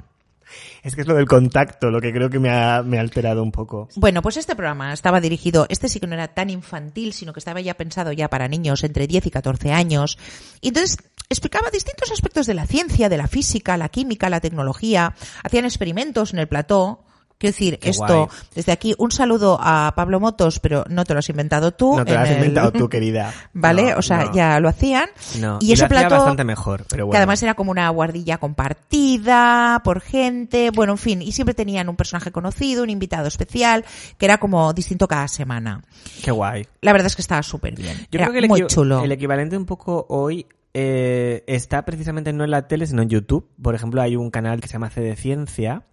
[0.83, 3.43] Es que es lo del contacto, lo que creo que me ha, me ha alterado
[3.43, 3.89] un poco.
[3.95, 7.39] Bueno, pues este programa estaba dirigido, este sí que no era tan infantil, sino que
[7.39, 10.17] estaba ya pensado ya para niños entre 10 y 14 años.
[10.61, 10.97] Y entonces
[11.29, 15.15] explicaba distintos aspectos de la ciencia, de la física, la química, la tecnología.
[15.43, 17.03] Hacían experimentos en el plató,
[17.45, 18.27] Quiero decir, Qué esto, guay.
[18.55, 21.95] desde aquí, un saludo a Pablo Motos, pero no te lo has inventado tú.
[21.97, 23.33] No te lo has el- inventado tú, querida.
[23.53, 23.91] ¿Vale?
[23.91, 24.33] No, o sea, no.
[24.33, 25.09] ya lo hacían.
[25.39, 27.11] No, Y ese lo hacía plato, bastante mejor, pero bueno.
[27.11, 31.89] que además era como una guardilla compartida por gente, bueno, en fin, y siempre tenían
[31.89, 33.85] un personaje conocido, un invitado especial,
[34.17, 35.81] que era como distinto cada semana.
[36.23, 36.65] Qué guay.
[36.81, 37.97] La verdad es que estaba súper bien.
[38.11, 39.03] Yo era creo que el, muy equi- chulo.
[39.03, 43.49] el equivalente un poco hoy eh, está precisamente no en la tele, sino en YouTube.
[43.61, 45.83] Por ejemplo, hay un canal que se llama C de Ciencia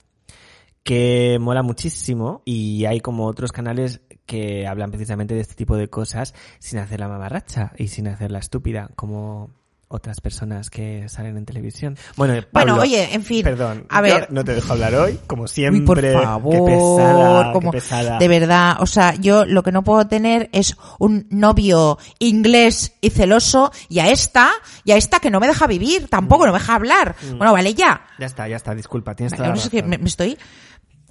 [0.83, 5.89] que mola muchísimo y hay como otros canales que hablan precisamente de este tipo de
[5.89, 9.51] cosas sin hacer la mamarracha y sin hacer la estúpida, como
[9.95, 11.99] otras personas que salen en televisión.
[12.17, 14.27] Bueno, Pablo, Bueno, oye, en fin, Perdón, a ver.
[14.33, 15.85] no te dejo hablar hoy, como Uy, siempre.
[15.85, 18.19] por Qué favor, pesada, qué pesada.
[18.19, 23.11] de verdad, o sea, yo lo que no puedo tener es un novio inglés y
[23.11, 24.51] celoso y a esta,
[24.85, 27.15] y a esta que no me deja vivir, tampoco no me deja hablar.
[27.37, 28.07] Bueno, vale, ya.
[28.19, 29.91] Ya está, ya está, disculpa, tienes Vale, toda la que razón.
[29.91, 30.39] me, me estoy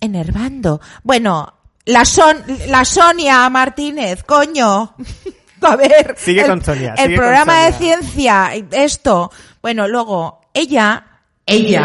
[0.02, 0.82] enervando.
[1.04, 1.54] Bueno,
[1.86, 4.96] la Son, la Sonia Martínez, coño.
[5.62, 6.16] A ver.
[6.18, 9.32] Sigue el, con Sonia, El programa de ciencia, esto.
[9.62, 11.06] Bueno, luego, ella,
[11.46, 11.84] ella,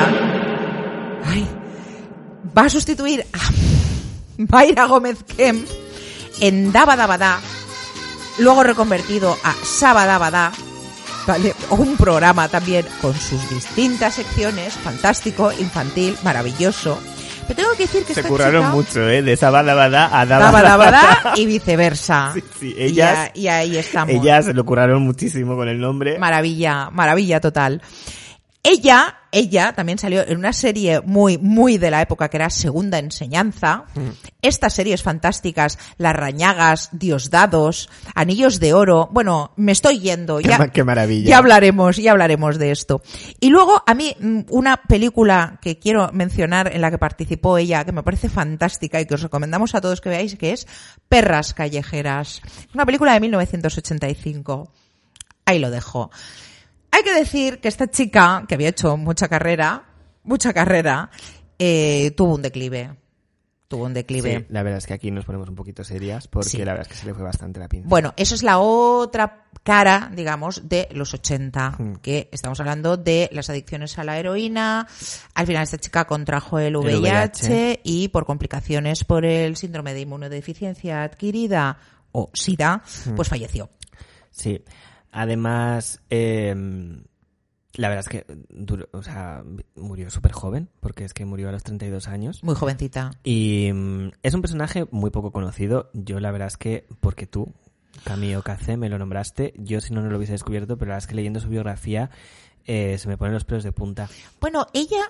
[1.25, 1.47] ay,
[2.57, 3.39] va a sustituir a
[4.39, 5.69] Mayra Gómez Kemp
[6.41, 7.41] en Daba Daba Da,
[8.39, 10.53] luego reconvertido a Sabadabada,
[11.27, 11.55] ¿vale?
[11.71, 16.99] Un programa también con sus distintas secciones, fantástico, infantil, maravilloso.
[17.47, 19.23] Pero tengo que decir que Se esta curraron chica, mucho, ¿eh?
[19.23, 22.31] De Sabada Bada a Daba Daba Daba Da y viceversa.
[22.35, 24.15] Sí, sí, Y ellas- a- y, ahí estamos.
[24.15, 26.19] Ellas se lo curaron muchísimo con el nombre.
[26.19, 27.81] Maravilla, maravilla total.
[28.69, 32.99] Ella, ella también salió en una serie muy, muy de la época que era Segunda
[32.99, 33.85] Enseñanza.
[33.95, 34.09] Mm.
[34.43, 39.09] Estas series fantásticas, Las Rañagas, Diosdados, Anillos de Oro.
[39.13, 40.39] Bueno, me estoy yendo.
[40.39, 41.29] Qué ya, qué maravilla.
[41.31, 43.03] Ya hablaremos, ya hablaremos de esto.
[43.39, 47.85] Y luego, a mí, mm, una película que quiero mencionar en la que participó ella,
[47.85, 50.67] que me parece fantástica y que os recomendamos a todos que veáis, que es
[51.09, 52.43] Perras Callejeras.
[52.75, 54.73] Una película de 1985.
[55.45, 56.11] Ahí lo dejo.
[56.97, 59.85] Hay que decir que esta chica, que había hecho mucha carrera,
[60.25, 61.11] mucha carrera,
[61.59, 62.97] eh, tuvo un declive.
[63.69, 64.39] Tuvo un declive.
[64.39, 66.59] Sí, la verdad es que aquí nos ponemos un poquito serias porque Sí.
[66.59, 67.89] la verdad es que se le fue bastante la pinza.
[67.89, 71.97] Bueno, eso es la otra cara, digamos, de los 80, Mm.
[71.97, 74.87] que estamos hablando de las adicciones a la heroína.
[75.35, 77.81] Al final esta chica contrajo el El VIH, VIH.
[77.83, 81.77] y por complicaciones por el síndrome de inmunodeficiencia adquirida
[82.13, 83.15] o SIDA, Mm.
[83.17, 83.69] pues falleció.
[84.31, 84.63] Sí.
[85.19, 86.55] Además, eh,
[87.73, 89.43] la verdad es que duró- o sea,
[89.75, 92.45] murió súper joven, porque es que murió a los 32 años.
[92.45, 93.13] Muy jovencita.
[93.25, 95.89] Y mm, es un personaje muy poco conocido.
[95.95, 97.55] Yo la verdad es que, porque tú,
[98.05, 101.05] Camilo Cacé, me lo nombraste, yo si no, no lo hubiese descubierto, pero la verdad
[101.05, 102.11] es que leyendo su biografía
[102.67, 104.11] eh, se me ponen los pelos de punta.
[104.39, 105.01] Bueno, ella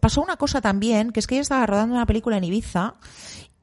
[0.00, 2.94] pasó una cosa también, que es que ella estaba rodando una película en Ibiza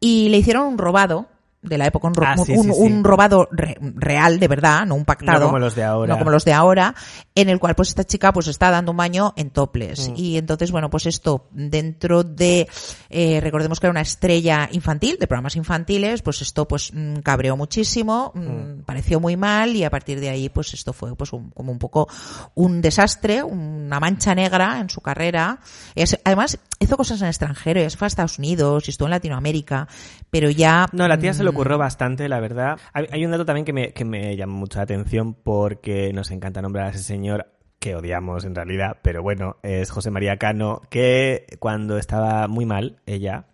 [0.02, 1.28] y le hicieron un robado
[1.64, 2.78] de la época, un, ro- Ah, sí, un, sí, sí.
[2.80, 5.40] un robado re- real, de verdad, no un pactado.
[5.40, 6.14] No como los de ahora.
[6.14, 6.94] No como los de ahora,
[7.36, 10.10] en el cual pues esta chica pues está dando un baño en toples.
[10.10, 10.14] Mm.
[10.18, 12.68] Y entonces, bueno, pues esto dentro de,
[13.10, 17.56] eh, recordemos que era una estrella infantil, de programas infantiles, pues esto pues mm, cabreó
[17.58, 21.50] muchísimo, mm, pareció muy mal y a partir de ahí pues esto fue pues un-
[21.52, 22.08] como un poco
[22.56, 25.60] un desastre, una mancha negra en su carrera.
[25.96, 29.08] Es- además hizo cosas en el extranjero, ya se fue a Estados Unidos y estuvo
[29.08, 29.88] en Latinoamérica,
[30.30, 30.88] pero ya...
[30.92, 32.80] No, la tía se le mm, ocurrió bastante, la verdad.
[32.94, 36.32] Hay, hay un dato también que me, que me llama mucho la atención porque nos
[36.32, 37.48] encanta nombrar a ese señor
[37.80, 43.02] que odiamos en realidad, pero bueno, es José María Cano, que cuando estaba muy mal,
[43.06, 43.48] ella,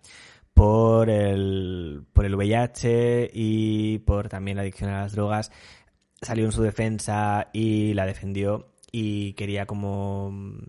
[0.54, 5.52] por el, por el VIH y por también la adicción a las drogas,
[6.22, 10.60] salió en su defensa y la defendió y quería como mm,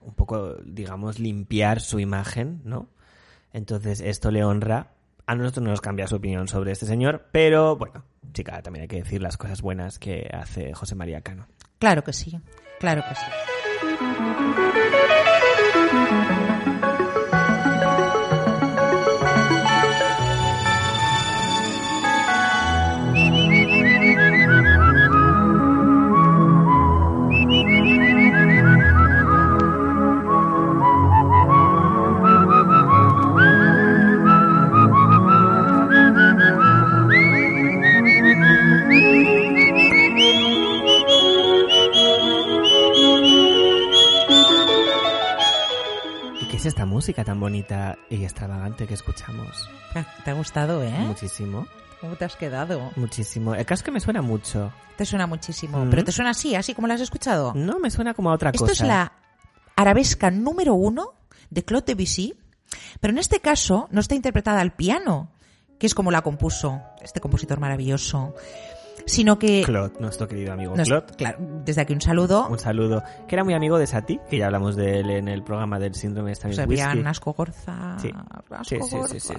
[0.00, 2.88] un poco, digamos, limpiar su imagen, ¿no?
[3.52, 4.94] Entonces esto le honra.
[5.30, 8.88] A nosotros no nos cambia su opinión sobre este señor, pero bueno, chica, también hay
[8.88, 11.46] que decir las cosas buenas que hace José María Cano.
[11.78, 12.36] Claro que sí,
[12.80, 13.22] claro que sí.
[47.00, 49.70] Música tan bonita y extravagante que escuchamos?
[50.24, 50.90] Te ha- gustado, ¿eh?
[50.90, 51.66] Muchísimo,
[51.98, 52.92] ¿Cómo te has quedado?
[52.96, 53.54] muchísimo.
[53.54, 54.70] El caso es que me suena mucho.
[54.98, 55.78] Te suena muchísimo.
[55.86, 55.88] Mm.
[55.90, 57.52] Pero te suena así, así como lo has escuchado.
[57.54, 58.72] No, me suena como a otra Esto cosa.
[58.72, 59.12] es la
[59.76, 61.14] arabesca número uno
[61.48, 62.34] de Claude Debussy,
[63.00, 65.30] Pero en este caso no está interpretada al piano,
[65.78, 68.34] que es como la compuso este compositor maravilloso,
[69.06, 69.62] sino que...
[69.64, 71.06] Claude, nuestro querido amigo nos- Claude.
[71.16, 72.46] claro, desde aquí un saludo.
[72.48, 73.02] Un saludo.
[73.28, 75.94] Que era muy amigo de Sati, que ya hablamos de él en el programa del
[75.94, 78.10] síndrome de veían Asco Gorzas, Sí.
[78.62, 79.34] Sí, sí, sí, sí,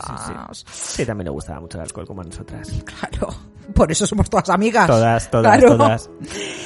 [0.51, 1.05] sí, sí.
[1.05, 2.69] También le gustaba mucho el alcohol como a nosotras.
[2.85, 3.29] Claro,
[3.73, 4.87] por eso somos todas amigas.
[4.87, 5.77] Todas, todas, Claro.
[5.77, 6.09] todas.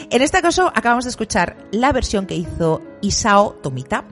[0.10, 4.06] En este caso acabamos de escuchar la versión que hizo Isao Tomita,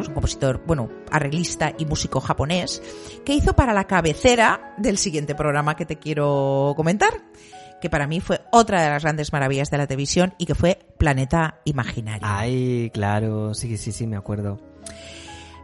[0.00, 2.82] es un compositor, bueno, arreglista y músico japonés,
[3.24, 7.12] que hizo para la cabecera del siguiente programa que te quiero comentar,
[7.80, 10.78] que para mí fue otra de las grandes maravillas de la televisión y que fue
[10.98, 12.26] Planeta Imaginario.
[12.28, 14.60] Ay, claro, sí, sí, sí, me acuerdo.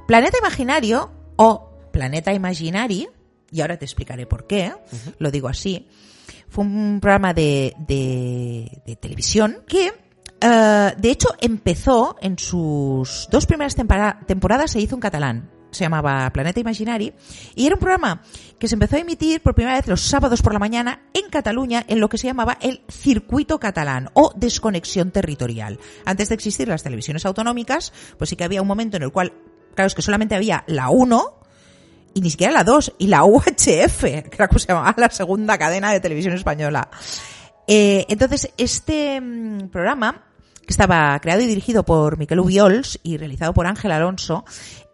[0.06, 3.08] Planeta Imaginario o Planeta Imaginari,
[3.50, 4.72] y ahora te explicaré por qué,
[5.18, 5.88] lo digo así,
[6.48, 9.92] fue un programa de, de- de televisión que,
[10.40, 15.50] eh, de hecho, empezó en sus dos primeras tempora- temporadas, se hizo en catalán.
[15.74, 17.12] Se llamaba Planeta Imaginari
[17.54, 18.22] y era un programa
[18.58, 21.84] que se empezó a emitir por primera vez los sábados por la mañana en Cataluña
[21.88, 25.78] en lo que se llamaba el circuito catalán o desconexión territorial.
[26.04, 29.32] Antes de existir las televisiones autonómicas, pues sí que había un momento en el cual,
[29.74, 31.40] claro, es que solamente había la 1
[32.14, 35.58] y ni siquiera la 2, y la UHF, que era como se llamaba la segunda
[35.58, 36.88] cadena de televisión española.
[37.66, 40.24] Eh, entonces, este mm, programa,
[40.64, 44.44] que estaba creado y dirigido por Miquel Ubiols y realizado por Ángel Alonso,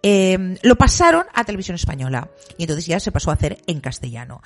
[0.03, 2.31] eh, lo pasaron a televisión española.
[2.59, 4.43] Y entonces ya se pasó a hacer en castellano.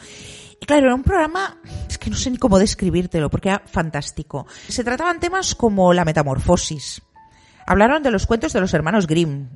[0.61, 4.47] Y claro, era un programa, es que no sé ni cómo describírtelo, porque era fantástico.
[4.69, 7.03] Se trataban temas como la metamorfosis,
[7.67, 9.49] Hablaron de los cuentos de los hermanos Grimm,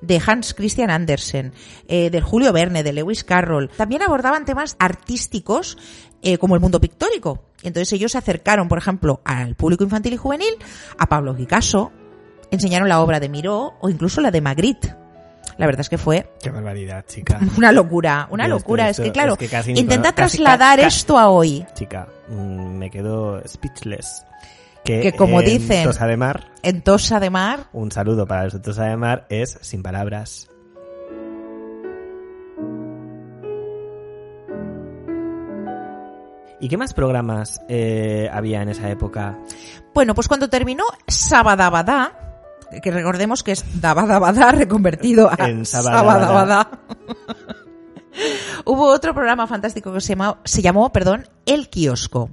[0.00, 1.52] de Hans Christian Andersen,
[1.86, 3.70] eh, del Julio Verne, de Lewis Carroll.
[3.70, 5.78] También abordaban temas artísticos
[6.22, 7.44] eh, como el mundo pictórico.
[7.62, 10.54] Entonces ellos se acercaron, por ejemplo, al público infantil y juvenil,
[10.98, 11.92] a Pablo Picasso,
[12.50, 15.01] enseñaron la obra de Miró o incluso la de Magritte.
[15.62, 17.38] La verdad es que fue Qué barbaridad, chica.
[17.56, 18.88] una locura, una locura.
[18.88, 21.64] esto, es que claro, es que casi- intenta trasladar esto a hoy.
[21.72, 24.26] Chica, mm, me quedo speechless.
[24.84, 28.42] Que, Que como en dicen- Tosa de Mar, En Tosa de Mar, un saludo para
[28.42, 30.48] los de Tosa de Mar, es sin palabras.
[36.60, 39.36] ¿Y qué más programas eh, había en esa época?
[39.94, 42.21] Bueno, pues cuando terminó Sabadabadá,
[42.80, 45.66] que recordemos que es Dabadabadá reconvertido a En.
[45.66, 46.70] Sabadabadá.
[48.64, 52.30] Hubo otro programa fantástico que se llamó, se llamó, perdón, El Kiosco.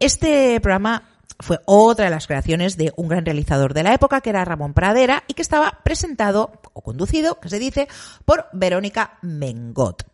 [0.00, 1.02] Este programa
[1.38, 4.74] fue otra de las creaciones de un gran realizador de la época, que era Ramón
[4.74, 7.88] Pradera, y que estaba presentado, o conducido, que se dice,
[8.24, 10.06] por Verónica Mengot.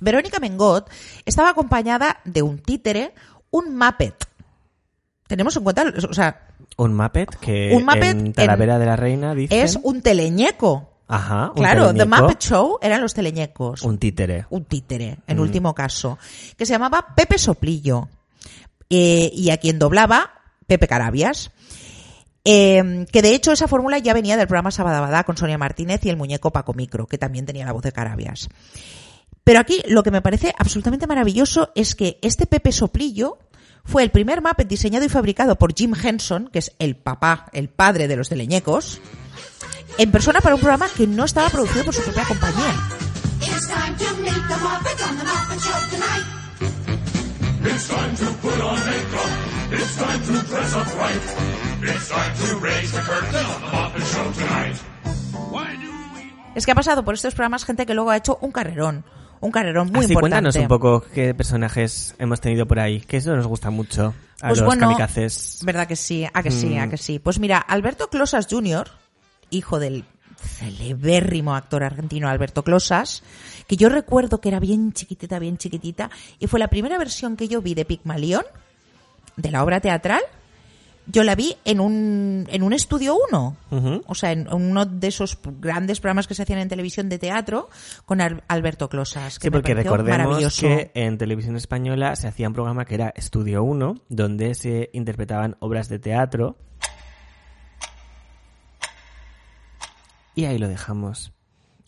[0.00, 0.88] Verónica Mengot
[1.24, 3.14] estaba acompañada de un títere,
[3.50, 4.27] un Muppet.
[5.28, 9.34] Tenemos en cuenta, o sea, Un Muppet que Un Muppet en Talavera de la Reina
[9.34, 9.62] dice...
[9.62, 10.90] es un teleñeco.
[11.06, 13.82] Ajá, un Claro, The Muppet Show eran los teleñecos.
[13.82, 14.46] Un títere.
[14.50, 15.40] un títere, en Mm.
[15.40, 16.18] último caso,
[16.56, 18.08] que se llamaba Pepe Soplillo,
[18.90, 20.32] eh, y a quien doblaba
[20.66, 21.50] Pepe Carabias.
[22.44, 26.08] Eh, que de hecho esa fórmula ya venía del programa Sabadabadá con Sonia Martínez y
[26.10, 28.48] el muñeco Paco Micro, que también tenía la voz de Carabias.
[29.44, 33.38] Pero aquí lo que me parece absolutamente maravilloso es que este Pepe Soplillo
[33.88, 37.70] fue el primer Muppet diseñado y fabricado por Jim Henson, que es el papá, el
[37.70, 39.00] padre de los teleñecos,
[39.96, 42.74] en persona para un programa que no estaba producido por su propia compañía.
[56.54, 59.04] Es que ha pasado por estos programas gente que luego ha hecho un carrerón.
[59.40, 60.20] Un carrerón muy Así, importante.
[60.50, 64.48] cuéntanos un poco qué personajes hemos tenido por ahí, que eso nos gusta mucho a
[64.48, 65.60] Pues los bueno, kamikazes.
[65.64, 66.26] ¿Verdad que sí?
[66.32, 66.78] A que sí, Mm.
[66.80, 67.18] a que sí.
[67.18, 68.88] Pues mira, Alberto Closas Jr.,
[69.50, 70.04] hijo del
[70.40, 73.22] celebérrimo actor argentino Alberto Closas,
[73.66, 77.48] que yo recuerdo que era bien chiquitita, bien chiquitita, y fue la primera versión que
[77.48, 78.44] yo vi de Pigmalión,
[79.36, 80.22] de la obra teatral,
[81.10, 83.56] yo la vi en un, en un estudio 1.
[83.70, 84.02] Ujú.
[84.06, 87.70] O sea, en uno de esos grandes programas que se hacían en televisión de teatro
[88.04, 89.38] con Al- Alberto Closas.
[89.38, 93.62] Que Sí, porque recordemos que en televisión española se hacía un programa que era Estudio
[93.62, 96.56] 1, donde se interpretaban obras de teatro.
[100.34, 101.32] Y ahí lo dejamos.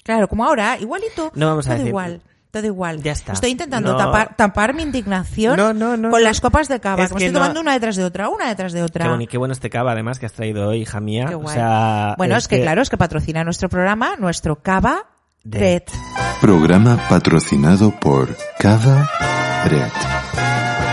[0.03, 1.31] Claro, como ahora, igualito.
[1.35, 2.23] No vamos a decir- igual.
[2.51, 3.01] Todo igual.
[3.03, 3.33] Ya está.
[3.33, 3.97] Estoy intentando No.
[3.99, 6.27] tapar, tapar mi indignación No, no, no, con no.
[6.27, 7.05] las copas de cava.
[7.05, 9.05] Es que me que estoy no- tomando una detrás de otra, una detrás de otra.
[9.05, 11.27] Qué, bueno, y qué bueno este cava, además, que has traído hoy, hija mía.
[11.29, 11.55] Qué O guay.
[11.55, 15.05] sea, bueno, es que, claro, es que patrocina nuestro programa, nuestro cava
[15.45, 15.83] Red.
[16.41, 19.09] Programa patrocinado por Cava
[19.65, 19.91] Red.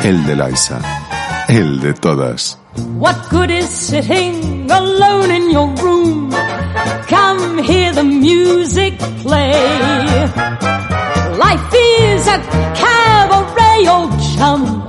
[0.04, 0.80] El de Laisa.
[1.50, 2.60] el de todas.
[2.98, 6.30] What good is sitting alone in your room?
[7.10, 10.28] Come hear the music play.
[11.48, 12.40] Life is a
[12.76, 14.86] cabaret, old chum.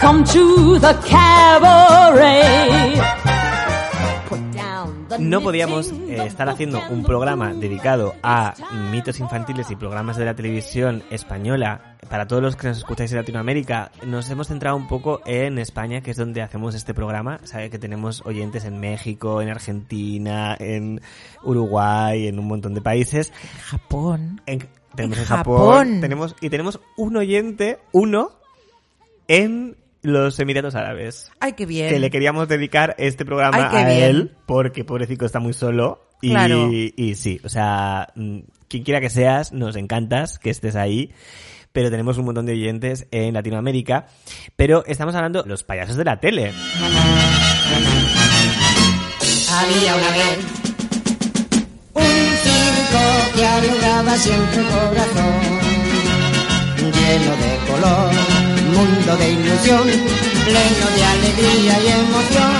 [0.00, 3.00] Come to the cabaret.
[5.18, 8.54] No podíamos eh, estar haciendo un programa dedicado a
[8.90, 11.96] mitos infantiles y programas de la televisión española.
[12.08, 16.00] Para todos los que nos escucháis en Latinoamérica, nos hemos centrado un poco en España,
[16.02, 17.40] que es donde hacemos este programa.
[17.44, 21.00] Sabe que tenemos oyentes en México, en Argentina, en
[21.42, 23.32] Uruguay, en un montón de países.
[23.64, 24.40] Japón.
[24.46, 24.68] En-
[25.00, 25.58] tenemos en, En Japón.
[25.58, 26.00] Japón.
[26.00, 28.30] Tenemos, y tenemos un oyente, uno,
[29.28, 31.90] en los Emiratos Árabes Ay, qué bien.
[31.90, 34.02] que le queríamos dedicar este programa Ay, a bien.
[34.02, 36.02] él, porque pobrecito está muy solo.
[36.22, 36.70] Y, Claro.
[36.72, 38.38] y sí, o sea, mm,
[38.68, 41.12] quien quiera que seas, nos encantas que estés ahí.
[41.72, 44.06] Pero tenemos un montón de oyentes en Latinoamérica.
[44.56, 46.52] Pero estamos hablando de los payasos de la tele.
[49.52, 50.59] Había una vez
[52.90, 55.34] circo que alugaba siempre corazón,
[56.76, 58.10] lleno de color,
[58.74, 59.86] mundo de ilusión,
[60.44, 62.52] pleno de alegría y emoción.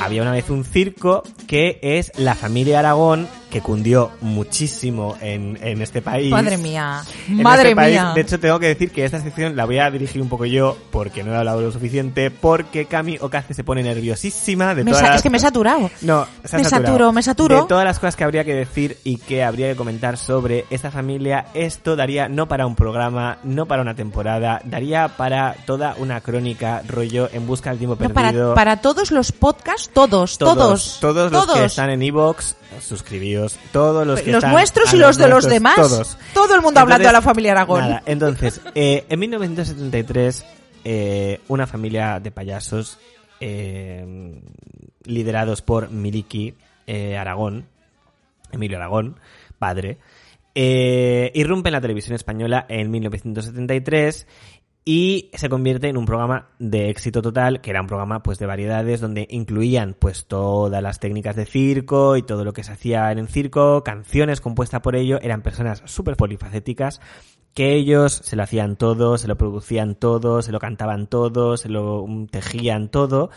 [0.00, 5.80] Había una vez un circo que es la familia Aragón, que cundió muchísimo en, en
[5.82, 6.30] este país.
[6.30, 7.02] Madre mía.
[7.28, 8.12] En Madre este país, mía.
[8.14, 10.76] De hecho, tengo que decir que esta sección la voy a dirigir un poco yo,
[10.90, 15.04] porque no he hablado lo suficiente, porque Cami Ocace se pone nerviosísima de Me todas
[15.04, 15.90] sa- las- Es que me he saturado.
[16.02, 16.86] No, se Me saturado.
[16.86, 17.62] saturo, me saturo.
[17.62, 20.90] De todas las cosas que habría que decir y que habría que comentar sobre esta
[20.90, 26.20] familia, esto daría no para un programa, no para una temporada, daría para toda una
[26.20, 28.54] crónica, rollo en busca del tiempo No, perdido.
[28.54, 30.98] para, para todos los podcasts, todos, todos.
[31.00, 33.37] todos, los que están en Evox, suscribíos,
[33.72, 35.76] todos los que Los están nuestros y los de los demás.
[35.76, 36.18] Todos.
[36.34, 37.80] Todo el mundo hablando de la familia Aragón.
[37.80, 40.44] Nada, entonces, eh, en 1973,
[40.84, 42.98] eh, una familia de payasos
[43.40, 44.40] eh,
[45.04, 46.54] liderados por Miliki
[47.18, 47.66] Aragón,
[48.50, 49.16] Emilio Aragón,
[49.58, 49.98] padre,
[50.54, 54.26] irrumpe en la televisión española en 1973
[54.90, 58.46] y se convierte en un programa de éxito total, que era un programa pues de
[58.46, 63.12] variedades donde incluían pues todas las técnicas de circo y todo lo que se hacía
[63.12, 67.02] en el circo, canciones compuestas por ello, eran personas súper polifacéticas
[67.52, 71.68] que ellos se lo hacían todo, se lo producían todo, se lo cantaban todo, se
[71.68, 73.28] lo mm, tejían todo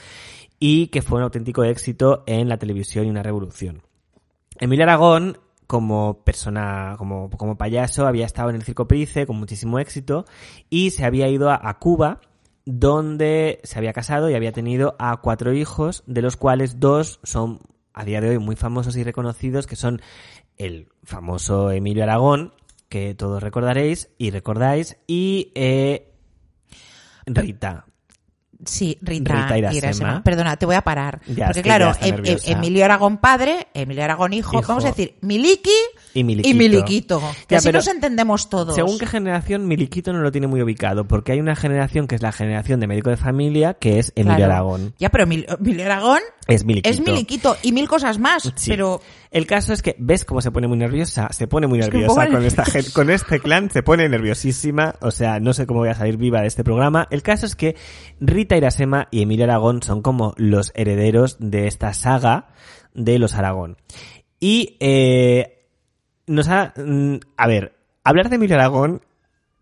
[0.58, 3.82] y que fue un auténtico éxito en la televisión y una revolución.
[4.58, 5.38] Emilio Aragón,
[5.72, 10.26] como persona, como, como payaso, había estado en el Circo Price con muchísimo éxito
[10.69, 12.19] y se había ido a, Cuba,
[12.65, 17.61] donde se había casado y había tenido a cuatro hijos, de los cuales dos son
[17.93, 20.01] a día de hoy muy famosos y reconocidos, que son
[20.57, 22.53] el famoso Emilio Aragón,
[22.89, 26.11] que todos recordaréis y recordáis, y eh,
[27.26, 27.86] Rita.
[28.66, 29.78] Sí, Rita, Rita Irasema.
[29.78, 30.24] Irasema.
[30.24, 31.22] Perdona, te voy a parar.
[31.28, 32.38] Ya, Porque es que claro, em- em-.
[32.45, 34.68] Emilio Aragón padre, Emilio Aragón hijo, Hijo.
[34.68, 35.72] vamos a decir, Miliki
[36.14, 36.49] Y Miliquito.
[36.55, 37.22] y Miliquito.
[37.47, 38.76] Que Ya, así nos entendemos todos.
[38.76, 42.22] Según qué generación, Miliquito no lo tiene muy ubicado, porque hay una generación que es
[42.22, 44.53] la generación de médico de familia, que es Emilio Claro.
[44.53, 44.93] Aragón.
[44.99, 45.47] Ya, pero Emilio,
[45.86, 46.89] Aragón Es Miliquito.
[46.93, 48.51] es Miliquito y mil cosas más.
[48.55, 48.72] Sí.
[48.72, 49.01] Pero
[49.32, 51.30] El caso es que, ¿ves cómo se pone muy nerviosa?
[51.32, 55.53] Se pone muy nerviosa con esta con este clan, se pone nerviosísima, o sea, no
[55.53, 57.07] sé cómo voy a salir viva de este programa.
[57.12, 57.78] El caso es que
[58.20, 62.49] Rita Irasema y Emilio Aragón son como los herederos de esta saga
[62.93, 63.78] de los Aragón.
[64.41, 65.61] Y, eh,
[66.32, 67.74] nos ha, mm, a ver,
[68.04, 69.02] hablar de Emilio Aragón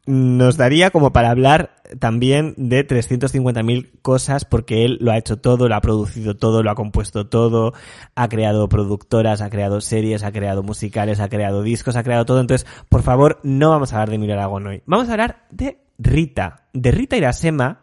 [0.05, 5.67] nos daría como para hablar también de 350.000 cosas porque él lo ha hecho todo,
[5.67, 7.73] lo ha producido todo, lo ha compuesto todo,
[8.15, 12.41] ha creado productoras, ha creado series, ha creado musicales, ha creado discos, ha creado todo.
[12.41, 14.81] Entonces, por favor, no vamos a hablar de Emilio Aragón hoy.
[14.87, 17.81] Vamos a hablar de Rita, de Rita Irasema,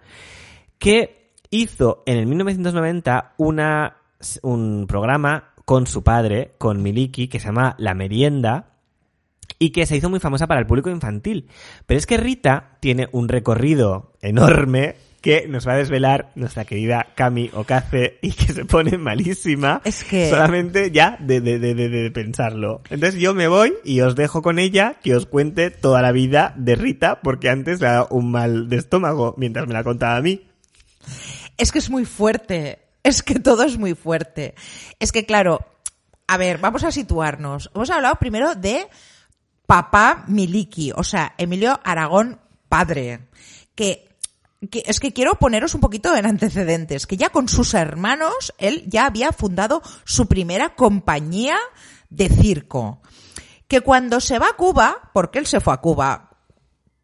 [0.78, 3.98] que hizo en el 1990 una,
[4.42, 8.75] un programa con su padre, con Miliki, que se llama La Merienda,
[9.58, 11.48] y que se hizo muy famosa para el público infantil.
[11.86, 17.08] Pero es que Rita tiene un recorrido enorme que nos va a desvelar nuestra querida
[17.16, 21.88] Cami Ocace y que se pone malísima Es que- solamente ya de, de, de, de-
[21.88, 22.82] de pensarlo.
[22.90, 26.54] Entonces yo me voy y os dejo con ella que os cuente toda la vida
[26.56, 30.16] de Rita porque antes le ha dado un mal de estómago mientras me la contaba
[30.16, 30.46] a mí.
[31.56, 32.78] es que es muy fuerte.
[33.02, 34.54] Es que todo es muy fuerte.
[35.00, 35.60] Es que claro,
[36.28, 37.70] a ver, vamos a situarnos.
[37.74, 38.86] Hemos hablado primero de
[39.66, 43.28] papá Miliki, o sea, Emilio Aragón padre,
[43.74, 44.08] que,
[44.70, 48.84] que es que quiero poneros un poquito en antecedentes, que ya con sus hermanos él
[48.86, 51.58] ya había fundado su primera compañía
[52.10, 53.00] de circo.
[53.68, 56.30] Que cuando se va a Cuba, porque él se fue a Cuba,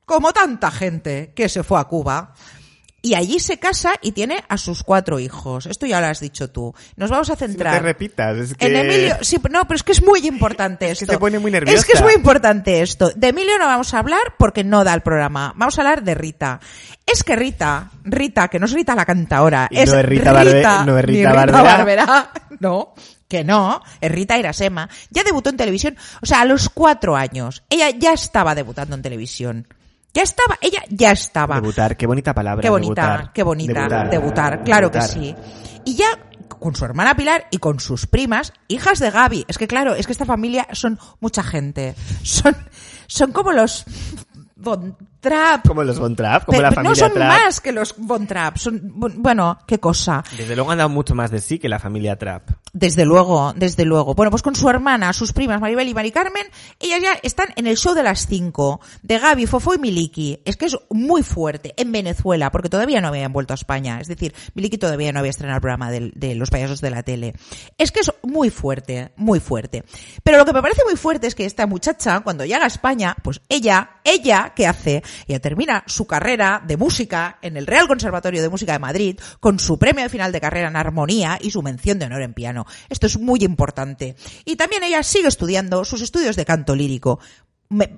[0.04, 2.34] como tanta gente que se fue a Cuba,
[3.04, 5.66] Y allí se casa y tiene a sus cuatro hijos.
[5.66, 6.72] Esto ya lo has dicho tú.
[6.94, 7.82] Nos vamos a No te centrar.
[7.82, 8.64] repitas, es que...
[8.66, 11.14] En Emilio, sí, no, pero es que es muy importante Es que esto.
[11.14, 11.76] se pone muy nerviosa.
[11.80, 13.10] Es que es muy importante esto.
[13.16, 15.52] De Emilio no vamos a hablar porque no da el programa.
[15.56, 16.60] Vamos a hablar de Rita.
[17.04, 20.32] Es que Rita, Rita, que no es Rita la cantadora, Y es no es Rita
[20.32, 21.62] Barbe- no es Rita Barbera.
[21.62, 22.30] Barbera,
[22.60, 22.94] no,
[23.26, 24.88] que no, es Rita Irasema.
[25.10, 27.64] Ya debutó en televisión, o sea, a los cuatro años.
[27.68, 29.66] Ella ya estaba debutando en televisión.
[30.14, 31.54] Ya estaba, ella ya estaba.
[31.56, 32.62] Debutar, qué bonita palabra.
[32.62, 33.32] Qué bonita, debutar.
[33.32, 33.72] qué bonita.
[33.72, 34.64] Debutar, Debutar.
[34.64, 35.08] claro Debutar.
[35.10, 35.34] que sí.
[35.84, 36.06] Y ya
[36.48, 39.46] con su hermana Pilar y con sus primas, hijas de Gaby.
[39.48, 41.94] Es que claro, es que esta familia son mucha gente.
[42.22, 42.56] Son,
[43.06, 43.84] son como los
[45.22, 45.66] Trapp.
[45.66, 47.28] Como los Von Trapp, como Pero- la pero no familia son Trapp.
[47.44, 48.56] más que los Von Trapp.
[48.58, 50.22] Son, bu- bueno, qué cosa.
[50.36, 52.50] Desde luego han dado mucho más de sí que la familia Trapp.
[52.74, 54.14] Desde luego, desde luego.
[54.14, 56.44] Bueno, pues con su hermana, sus primas Maribel y Mari Carmen,
[56.80, 60.40] ellas ya están en el show de las cinco, de Gaby, Fofo y Miliki.
[60.44, 64.00] Es que es muy fuerte en Venezuela, porque todavía no habían vuelto a España.
[64.00, 67.02] Es decir, Miliki todavía no había estrenado el programa del- de, los payasos de la
[67.04, 67.34] tele.
[67.78, 69.84] Es que es muy fuerte, muy fuerte.
[70.24, 73.14] Pero lo que me parece muy fuerte es que esta muchacha, cuando llega a España,
[73.22, 75.02] pues ella, ella, ¿qué hace?
[75.26, 79.58] Ella termina su carrera de música en el Real Conservatorio de Música de Madrid, con
[79.58, 82.66] su premio de final de carrera en armonía y su mención de honor en piano.
[82.88, 84.16] Esto es muy importante.
[84.44, 87.20] Y también ella sigue estudiando sus estudios de canto lírico.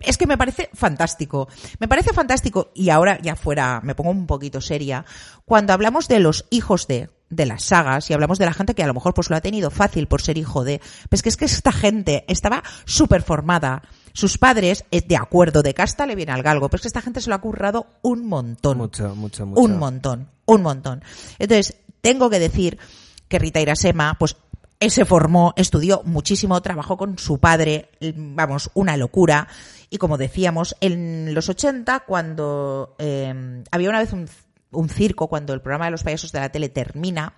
[0.00, 1.48] Es que me parece fantástico.
[1.80, 5.04] Me parece fantástico, y ahora ya fuera, me pongo un poquito seria,
[5.44, 8.84] cuando hablamos de los hijos de, de las sagas, y hablamos de la gente que
[8.84, 11.36] a lo mejor pues lo ha tenido fácil por ser hijo de, pues que es
[11.36, 13.82] que esta gente estaba súper formada.
[14.14, 17.02] Sus padres, eh, de acuerdo, de casta le viene al galgo, pero es que esta
[17.02, 18.78] gente se lo ha currado un montón.
[18.78, 19.60] Mucho, mucho, mucho.
[19.60, 21.02] Un montón, un montón.
[21.40, 22.78] Entonces, tengo que decir
[23.26, 24.36] que Rita Irasema, pues,
[24.78, 29.48] él se formó, estudió muchísimo, trabajó con su padre, vamos, una locura.
[29.90, 34.28] Y como decíamos, en los 80, cuando eh, había una vez un,
[34.70, 37.34] un circo, cuando el programa de los payasos de la tele termina,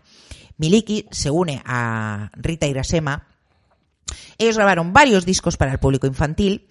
[0.58, 3.28] Miliki se une a Rita Irasema.
[4.38, 6.66] Ellos grabaron varios discos para el público infantil.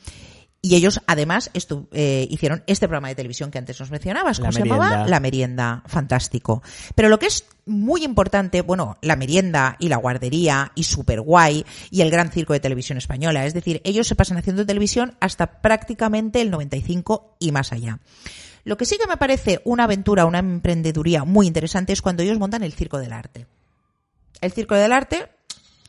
[0.61, 4.39] Y ellos, además, estu- eh, hicieron este programa de televisión que antes nos mencionabas.
[4.39, 4.85] ¿Cómo La se llamaba?
[4.85, 5.07] Merienda.
[5.07, 5.83] La merienda.
[5.85, 6.63] Fantástico.
[6.95, 11.63] Pero lo que es muy importante, bueno, la merienda y la guardería y super guay
[11.91, 13.45] y el gran circo de televisión española.
[13.45, 17.99] Es decir, ellos se pasan haciendo televisión hasta prácticamente el 95 y más allá.
[18.63, 22.39] Lo que sí que me parece una aventura, una emprendeduría muy interesante es cuando ellos
[22.39, 23.45] montan el circo del arte.
[24.41, 25.27] El circo del arte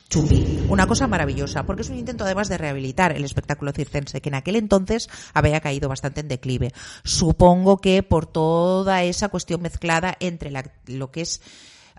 [0.09, 0.67] chupi.
[0.69, 4.35] Una cosa maravillosa, porque es un intento además de rehabilitar el espectáculo circense, que en
[4.37, 6.73] aquel entonces había caído bastante en declive.
[7.05, 11.41] Supongo que por toda esa cuestión mezclada entre la- lo que es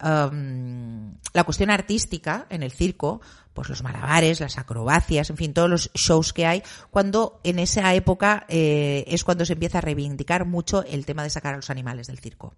[0.04, 3.20] um, la cuestión artística en el circo,
[3.54, 7.94] pues los malabares, las acrobacias, en fin, todos los shows que hay, cuando en esa
[7.96, 11.70] época eh, es cuando se empieza a reivindicar mucho el tema de sacar a los
[11.72, 12.54] animales del circo.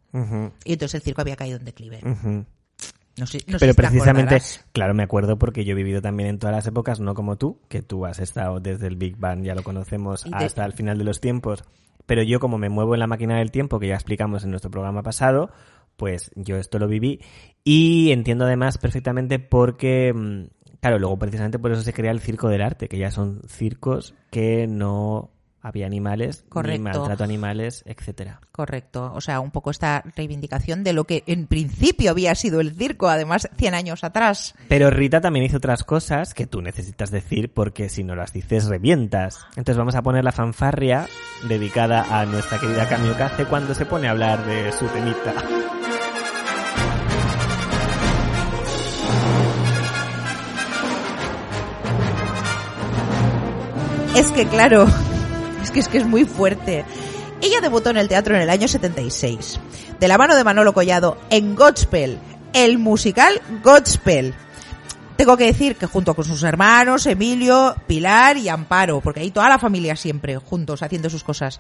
[0.65, 2.01] Y entonces el circo había caído en declive.
[3.19, 4.37] No sé, no sé Pero precisamente,
[4.71, 7.59] claro, me acuerdo porque yo he vivido también en todas las épocas, no como tú,
[7.67, 10.97] que tú has estado desde el Big Bang, ya lo conocemos, de- hasta el final
[10.97, 11.63] de los tiempos.
[12.05, 14.71] Pero yo como me muevo en la máquina del tiempo, que ya explicamos en nuestro
[14.71, 15.51] programa pasado,
[15.97, 17.19] pues yo esto lo viví
[17.63, 20.43] y entiendo además perfectamente porque, mm,
[20.79, 24.15] claro, luego precisamente por eso se crea el circo del arte, que ya son circos
[24.31, 25.29] que no
[25.61, 26.83] había animales, ni Correcto.
[26.83, 28.39] maltrato a animales, etcétera.
[28.51, 32.75] Correcto, o sea, un poco esta reivindicación de lo que en principio había sido el
[32.75, 34.55] circo, además 100 años atrás.
[34.67, 38.65] Pero Rita también hizo otras cosas que tú necesitas decir porque si no las dices
[38.65, 39.39] revientas.
[39.49, 41.07] Entonces vamos a poner la fanfarria
[41.47, 45.33] dedicada a nuestra querida Kamiokaze cuando se pone a hablar de su temita.
[54.15, 54.87] Es que claro,
[55.69, 56.83] es que es que es muy fuerte.
[57.41, 59.59] Ella debutó en el teatro en el año 76,
[59.99, 62.17] de la mano de Manolo Collado en Godspell,
[62.53, 64.33] el musical Godspell.
[65.15, 69.49] Tengo que decir que junto con sus hermanos, Emilio, Pilar y Amparo, porque ahí toda
[69.49, 71.59] la familia siempre juntos haciendo sus cosas.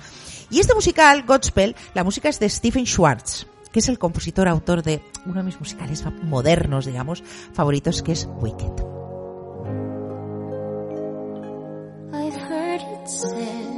[0.49, 4.81] Y este musical, Godspell, la música es de Stephen Schwartz, que es el compositor autor
[4.81, 8.73] de uno de mis musicales modernos, digamos, favoritos, que es Wicked.
[12.11, 13.68] I've heard it said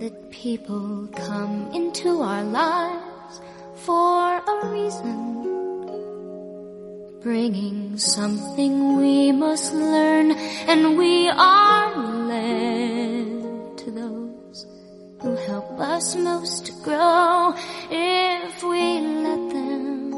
[0.00, 3.40] that people come into our lives
[3.76, 5.42] for a reason,
[7.22, 10.32] bringing something we must learn,
[10.68, 14.66] and we are led to those
[15.20, 17.54] who help us most to grow
[17.90, 20.12] if we let them,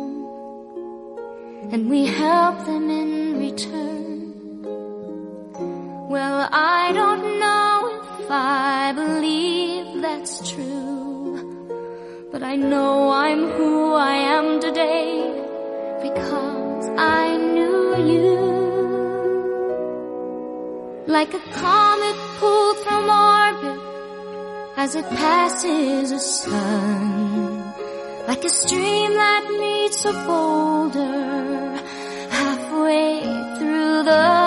[1.73, 4.07] and we help them in return.
[6.09, 9.46] Well, I don't know if I believe
[12.39, 15.09] but I know I'm who I am today
[16.03, 18.37] because I knew you.
[21.07, 23.81] Like a comet pulled from orbit
[24.77, 27.73] as it passes a sun.
[28.29, 31.75] Like a stream that meets a boulder
[32.39, 33.23] halfway
[33.57, 34.46] through the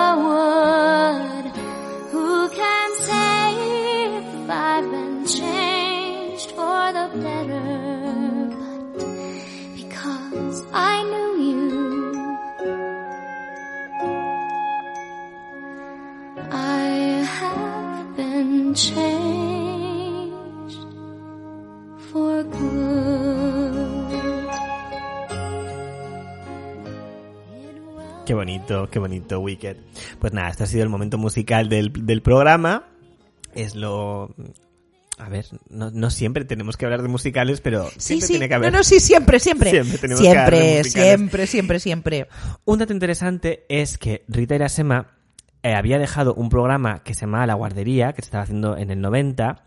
[22.12, 23.80] for good.
[28.26, 29.76] Qué bonito, qué bonito, Wicked.
[30.20, 32.84] Pues nada, este ha sido el momento musical del, del programa.
[33.54, 34.34] Es lo...
[35.18, 38.32] A ver, no, no siempre tenemos que hablar de musicales, pero Sí, siempre sí.
[38.34, 38.72] tiene que haber...
[38.72, 39.70] No, no, sí, siempre, siempre.
[39.70, 40.92] Siempre tenemos que hablar de siempre, musicales.
[40.92, 42.28] siempre, siempre, siempre.
[42.64, 45.19] Un dato interesante es que Rita Irasema
[45.62, 48.90] eh, había dejado un programa que se llamaba La Guardería, que se estaba haciendo en
[48.90, 49.62] el 90,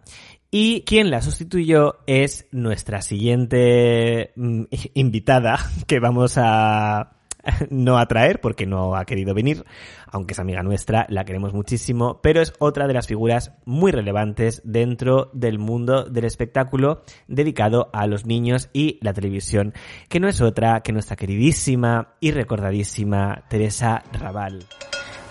[0.52, 4.64] y quien la sustituyó es nuestra siguiente mm,
[4.94, 7.14] invitada, que vamos a
[7.70, 9.66] no a traer porque no ha querido venir,
[10.08, 14.62] aunque es amiga nuestra, la queremos muchísimo, pero es otra de las figuras muy relevantes
[14.64, 19.74] dentro del mundo del espectáculo dedicado a los niños y la televisión,
[20.10, 24.66] que no es otra que nuestra queridísima y recordadísima Teresa Raval.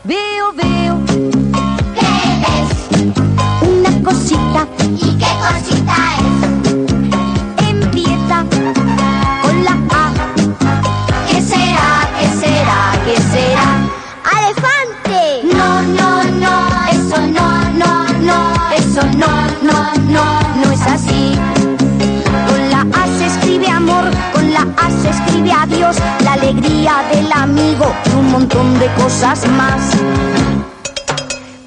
[0.05, 1.00] Veo, veo.
[1.94, 2.11] ¿Qué
[2.59, 2.70] es?
[3.68, 4.66] Una cosita.
[4.96, 6.34] ¿Y qué cosita es?
[7.68, 8.44] Empieza
[9.42, 10.12] con la A.
[11.28, 12.11] ¿Qué será?
[12.18, 12.92] ¿Qué será?
[13.05, 13.68] ¿Qué será?
[14.38, 15.22] ¡Elefante!
[15.57, 16.55] No, no, no.
[16.90, 17.48] Eso no,
[17.78, 17.92] no,
[18.22, 18.38] no.
[18.76, 19.32] Eso no,
[19.62, 19.78] no,
[20.11, 20.24] no.
[20.57, 21.38] No es así.
[22.48, 25.96] Con la A se escribe amor, con la A se escribe adiós,
[26.43, 29.93] alegría del amigo y un montón de cosas más.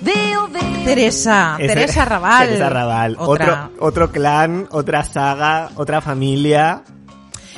[0.02, 0.62] Veo, veo.
[0.84, 2.48] Teresa, Ese- Teresa Raval.
[2.48, 3.16] Teresa Raval.
[3.18, 3.70] Otra.
[3.74, 6.84] Otro, otro clan, otra saga, otra familia.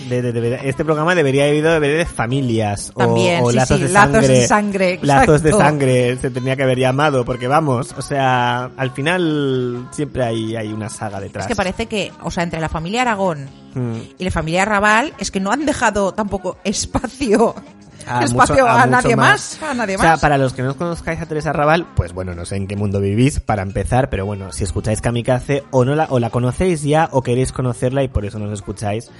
[0.09, 3.77] De- de- de- este programa debería haber ido de familias o- También, o, sí, lazos,
[3.77, 7.47] sí, de lazos sangre, de sangre, lazos de sangre se tendría que haber llamado porque
[7.47, 12.11] vamos o sea al final siempre hay, hay una saga detrás Es que parece que,
[12.23, 13.97] o sea, entre la familia Aragón Mm.
[14.17, 17.53] y la familia Raval, es que no han dejado tampoco espacio,
[18.07, 19.61] A espacio mucho- a, mucho nadie más.
[19.61, 20.19] A nadie O sea, más.
[20.19, 22.75] para los que no os conozcáis a Teresa Raval, pues bueno, no sé en qué
[22.75, 26.81] mundo vivís para empezar, pero bueno, si escucháis Kamikaze o no la, o la conocéis
[26.83, 29.11] ya o queréis conocerla y por eso nos escucháis,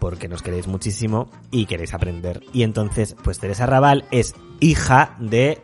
[0.00, 2.42] porque nos queréis muchísimo y queréis aprender.
[2.52, 5.62] Y entonces, pues Teresa Raval es hija de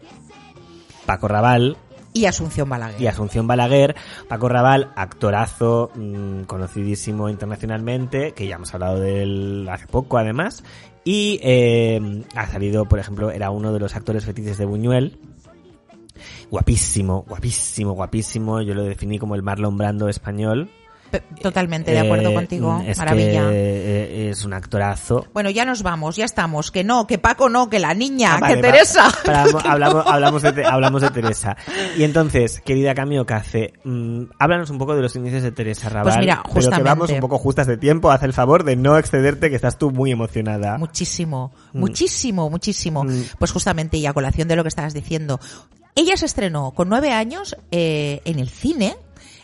[1.06, 1.76] Paco Raval,
[2.14, 3.00] Y Asunción Balaguer.
[3.00, 3.96] y Asunción Balaguer.
[4.28, 10.62] Paco Raval, actorazo, mm, conocidísimo internacionalmente, que ya hemos hablado de él hace poco además.
[11.04, 15.18] Y eh, ha salido, por ejemplo, era uno de los actores fetiches de Buñuel.
[16.50, 18.60] Guapísimo, guapísimo, guapísimo.
[18.60, 20.70] Yo lo definí como el Marlon Brando español.
[21.40, 22.82] Totalmente de acuerdo Eh, contigo.
[22.86, 23.48] Es Maravilla.
[23.48, 25.26] que eh, es un actorazo.
[25.34, 26.70] Bueno, ya nos vamos, ya estamos.
[26.70, 29.08] Que no, que Paco no, que la niña, Ah, vale, que Teresa.
[29.24, 31.56] para- hablamos, hablamos, de, hablamos de Teresa.
[31.96, 36.04] Y entonces, querida Camio Cace, mm, háblanos un poco de los inicios de Teresa Raval.
[36.14, 36.88] Pues mira, Pero que justamente.
[36.88, 38.10] vamos un poco justas de tiempo.
[38.10, 40.78] Haz el favor de no excederte, que estás tú muy emocionada.
[40.78, 41.78] Muchísimo, Mm.
[41.80, 43.04] muchísimo, muchísimo.
[43.04, 43.22] Mm.
[43.38, 45.40] Pues justamente, y a colación de lo que estabas diciendo,
[45.94, 48.96] ella se estrenó con nueve años eh, en el cine,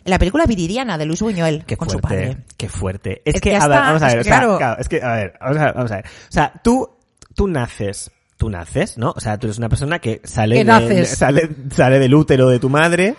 [0.09, 2.39] la película Viridiana de Luis Buñuel, Qué con su padre.
[2.57, 3.23] qué fuerte.
[3.25, 4.59] Es, Es que, a ver, vamos a es ver, que o sea, claro.
[4.59, 6.05] claro, es que, a ver, vamos a ver, vamos a ver.
[6.07, 6.91] O sea, tú,
[7.35, 9.13] tú naces, tú naces, ¿no?
[9.17, 12.69] O sea, tú eres una persona que sale, de- sale, sale del útero de tu
[12.69, 13.15] madre.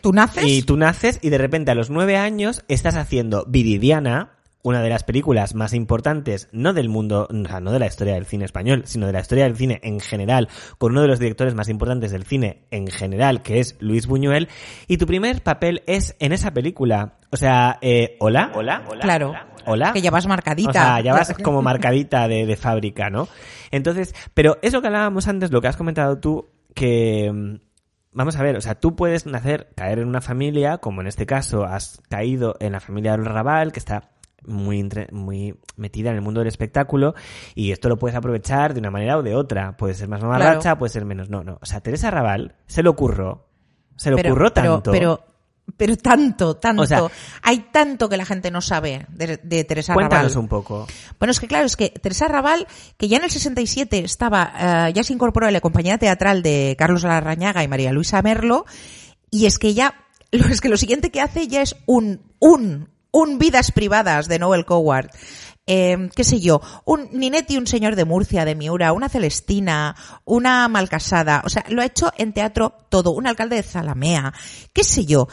[0.00, 0.44] ¿Tú naces?
[0.44, 4.30] Y tú naces y de repente a los nueve años estás haciendo Viridiana,
[4.62, 8.14] una de las películas más importantes, no del mundo, o sea, no de la historia
[8.14, 10.48] del cine español, sino de la historia del cine en general,
[10.78, 14.48] con uno de los directores más importantes del cine en general, que es Luis Buñuel,
[14.86, 17.14] y tu primer papel es en esa película.
[17.30, 19.00] O sea, eh, hola, hola, hola.
[19.00, 19.34] Claro.
[19.64, 19.92] Hola.
[19.92, 20.70] Que ya vas marcadita.
[20.70, 23.28] O sea, ya vas como marcadita de, de fábrica, ¿no?
[23.70, 27.56] Entonces, pero es lo que hablábamos antes, lo que has comentado tú, que mm,
[28.12, 31.26] vamos a ver, o sea, tú puedes nacer, caer en una familia, como en este
[31.26, 34.11] caso has caído en la familia del Raval, que está
[34.46, 37.14] muy, muy metida en el mundo del espectáculo,
[37.54, 39.76] y esto lo puedes aprovechar de una manera o de otra.
[39.76, 40.78] Puede ser más mamarracha, Claro.
[40.78, 41.28] puede ser menos.
[41.30, 41.58] No, no.
[41.60, 43.46] O sea, Teresa Raval se le ocurrió.
[43.96, 44.90] Se le Pero- ocurrió pero- tanto.
[44.90, 45.24] Pero,
[45.76, 46.82] pero tanto, tanto.
[46.82, 47.02] O sea-
[47.42, 50.42] Hay tanto que la gente no sabe de, de Teresa Cuéntanos Raval.
[50.42, 50.86] un poco.
[51.20, 52.66] Bueno, es que claro, es que Teresa Raval,
[52.96, 56.74] que ya en el 67 estaba, eh, ya se incorporó a la compañía teatral de
[56.78, 58.64] Carlos Larrañaga y María Luisa Merlo,
[59.30, 59.94] y es que ya,
[60.32, 64.38] lo, es que lo siguiente que hace ya es un, un un Vidas Privadas de
[64.38, 65.10] Noel Coward,
[65.66, 69.94] eh, qué sé yo, un Ninetti, un señor de Murcia, de Miura, una Celestina,
[70.24, 74.34] una Malcasada, o sea, lo ha hecho en teatro todo, un alcalde de Zalamea,
[74.72, 75.28] qué sé yo,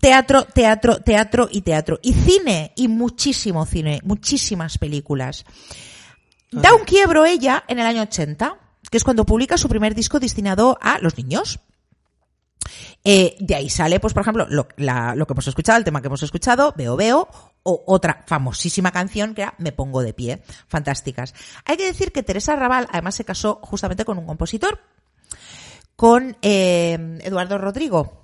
[0.00, 5.44] teatro, teatro, teatro y teatro, y cine, y muchísimo cine, muchísimas películas.
[6.50, 8.58] Da un quiebro ella en el año 80,
[8.90, 11.60] que es cuando publica su primer disco destinado a los niños.
[13.02, 16.06] Eh, de ahí sale, pues, por ejemplo, lo, lo que hemos escuchado, el tema que
[16.06, 17.28] hemos escuchado, Veo Veo,
[17.62, 20.42] o otra famosísima canción que era Me Pongo de Pie.
[20.68, 21.34] Fantásticas.
[21.64, 24.80] Hay que decir que Teresa Raval, además, se casó justamente con un compositor,
[25.96, 28.22] con eh, Eduardo Rodrigo.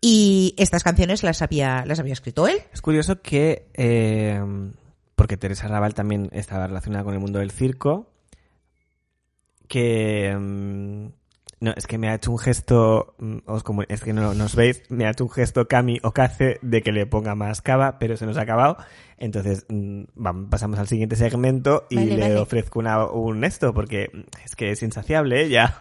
[0.00, 2.58] Y estas canciones las había, las había escrito él.
[2.72, 4.38] Es curioso que, eh,
[5.14, 8.10] porque Teresa Raval también estaba relacionada con el mundo del circo,
[9.66, 11.10] que...
[11.64, 14.54] no, es que me ha hecho un gesto, mm, os comu- es que no nos
[14.54, 18.16] veis, me ha hecho un gesto Cami Okace de que le ponga más cava, pero
[18.16, 18.76] se nos ha acabado.
[19.18, 22.36] Entonces, mm, vamos, pasamos al siguiente segmento y Vale, le vale.
[22.38, 24.10] ofrezco una- un esto, porque
[24.44, 25.80] es que es insaciable ella.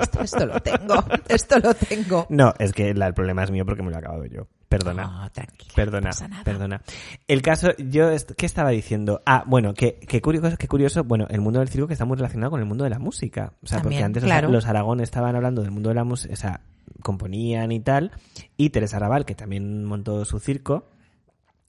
[0.00, 0.94] Esto, esto lo tengo,
[1.28, 2.26] esto lo tengo.
[2.28, 4.46] No, es que la- el problema es mío porque me lo he acabado yo.
[4.68, 5.02] Perdona.
[5.06, 6.44] No, tranquila, Perdona, no nada.
[6.44, 6.82] perdona.
[7.28, 9.20] El caso, yo, est- ¿qué estaba diciendo?
[9.26, 12.16] Ah, bueno, que, que curioso, que curioso, bueno, el mundo del circo que está muy
[12.16, 13.52] relacionado con el mundo de la música.
[13.62, 14.50] O sea, porque También, antes los- claro.
[14.50, 16.60] los, Aragón estaban hablando del mundo de la música, o sea,
[17.02, 18.12] componían y tal,
[18.56, 20.86] y Teresa Raval, que también montó su circo.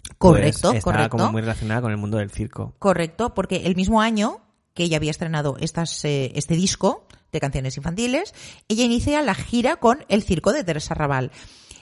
[0.03, 1.17] Pues, Correcto, estaba correcto.
[1.17, 2.75] como muy relacionada con el mundo del circo.
[2.79, 4.41] Correcto, porque el mismo año
[4.73, 8.33] que ella había estrenado estas, eh, este disco de canciones infantiles,
[8.67, 11.31] ella inicia la gira con el circo de Teresa Raval.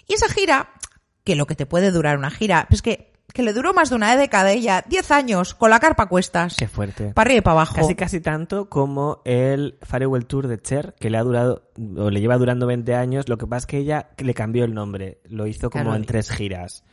[0.07, 0.69] Y esa gira,
[1.23, 3.95] que lo que te puede durar una gira, pues que, que le duró más de
[3.95, 6.57] una década a ella, 10 años, con la carpa a cuestas.
[6.57, 7.13] Qué fuerte.
[7.13, 7.75] Para arriba y para abajo.
[7.75, 12.19] Casi, casi tanto como el Farewell Tour de Cher, que le ha durado, o le
[12.19, 13.29] lleva durando 20 años.
[13.29, 15.21] Lo que pasa es que ella le cambió el nombre.
[15.25, 15.95] Lo hizo como Claro.
[15.97, 16.83] en tres giras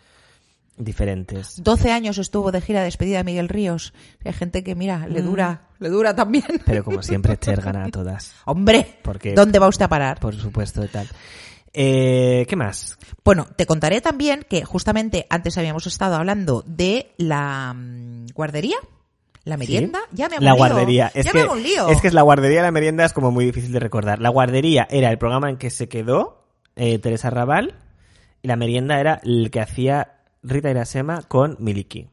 [0.79, 1.63] diferentes.
[1.63, 3.93] 12 años estuvo de gira de despedida de Miguel Ríos.
[4.25, 5.27] Hay gente que, mira, le Mm.
[5.27, 6.45] dura, le dura también.
[6.67, 8.35] Pero como siempre, Cher gana a todas.
[8.45, 10.19] Hombre, Porque, ¿dónde va usted a parar?
[10.21, 11.07] por supuesto, tal.
[11.73, 12.99] Eh, ¿Qué más?
[13.25, 18.77] Bueno, te contaré también que justamente antes habíamos estado hablando de la mm, guardería,
[19.45, 20.01] la merienda.
[20.11, 20.17] ¿Sí?
[20.17, 20.67] Ya me hago La un lío.
[20.67, 21.11] guardería.
[21.15, 21.89] Es ya que, me hago un lío.
[21.89, 24.19] es que es la guardería y la merienda es como muy difícil de recordar.
[24.19, 27.75] La guardería era el programa en que se quedó eh, Teresa Raval
[28.43, 30.18] y la merienda era el que hacía
[30.49, 32.09] Rita Irasema con Miliki.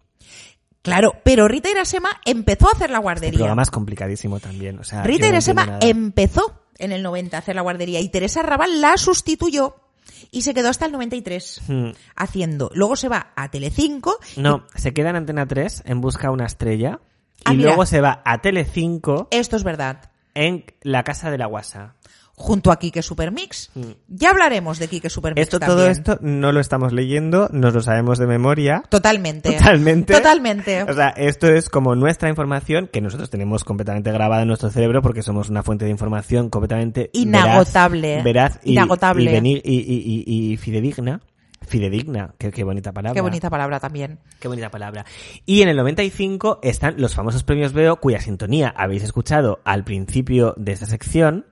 [0.82, 3.38] Claro, pero Rita Irasema empezó a hacer la El guardería.
[3.40, 4.78] programa es complicadísimo también.
[4.80, 8.44] O sea, Rita no Irasema empezó en el 90 a hacer la guardería y Teresa
[8.44, 9.78] Raval la sustituyó
[10.30, 11.90] y se quedó hasta el 93 Hmm.
[12.16, 12.70] haciendo.
[12.76, 14.18] Luego se va a Telecinco.
[14.38, 17.00] No, se queda en Antena 3 en busca de una estrella
[17.46, 17.70] Ah, y mira.
[17.70, 20.12] luego se va a Telecinco Esto es verdad.
[20.36, 21.96] en La Casa de la Guasa.
[22.38, 23.72] Junto a Kike Supermix.
[24.10, 25.42] Ya hablaremos de Kike Supermix.
[25.44, 25.78] Esto, también.
[25.78, 28.84] todo esto no lo estamos leyendo, nos lo sabemos de memoria.
[28.90, 29.54] Totalmente.
[29.54, 30.14] Totalmente.
[30.14, 30.84] Totalmente.
[30.84, 35.02] O sea, esto es como nuestra información que nosotros tenemos completamente grabada en nuestro cerebro
[35.02, 38.22] porque somos una fuente de información completamente Inagotable.
[38.22, 39.40] veraz, y, Inagotable.
[39.44, 41.22] y, y- y- y- y fidedigna.
[41.62, 43.16] Fidedigna, qué, qué bonita palabra.
[43.16, 44.20] Qué bonita palabra también.
[44.40, 45.06] Qué bonita palabra.
[45.46, 50.54] Y en el 95 están los famosos premios Veo, cuya sintonía habéis escuchado al principio
[50.58, 51.46] de esta sección,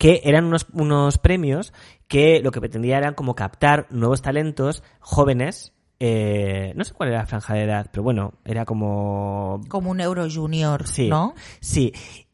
[0.00, 1.74] que eran unos, unos premios
[2.08, 5.74] que lo que pretendía era como captar nuevos talentos jóvenes.
[5.98, 10.00] eh, no sé cuál era la franja de edad, pero bueno, era como Como un
[10.00, 11.34] Euro Junior, Sí, ¿no?
[11.60, 11.92] Sí.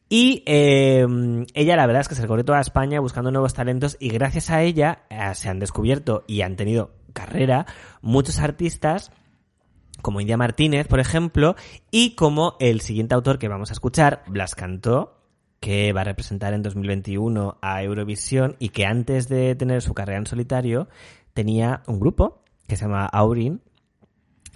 [0.08, 1.04] Y eh,
[1.54, 4.62] ella la verdad es que se recorrió toda España buscando nuevos talentos y gracias a
[4.62, 7.66] ella eh, se han descubierto y han tenido carrera
[8.00, 9.10] muchos artistas
[10.02, 11.56] como India Martínez, por ejemplo,
[11.90, 15.15] y como el siguiente autor que vamos a escuchar, Blas Cantó,
[15.60, 20.18] que va a representar en 2021 a Eurovisión y que antes de tener su carrera
[20.18, 20.88] en solitario
[21.34, 23.60] tenía un grupo que se llama Aurin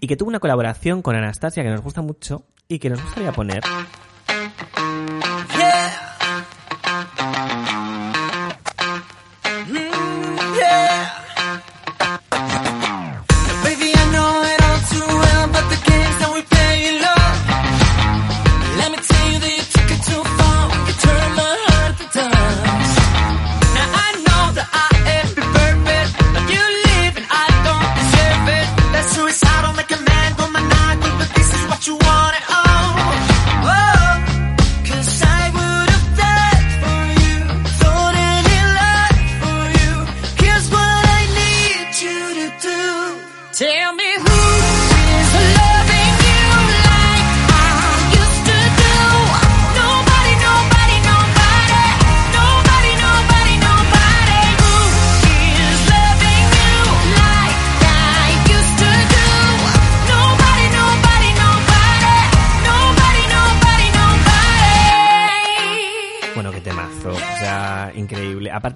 [0.01, 3.33] y que tuvo una colaboración con Anastasia que nos gusta mucho y que nos gustaría
[3.33, 3.63] poner.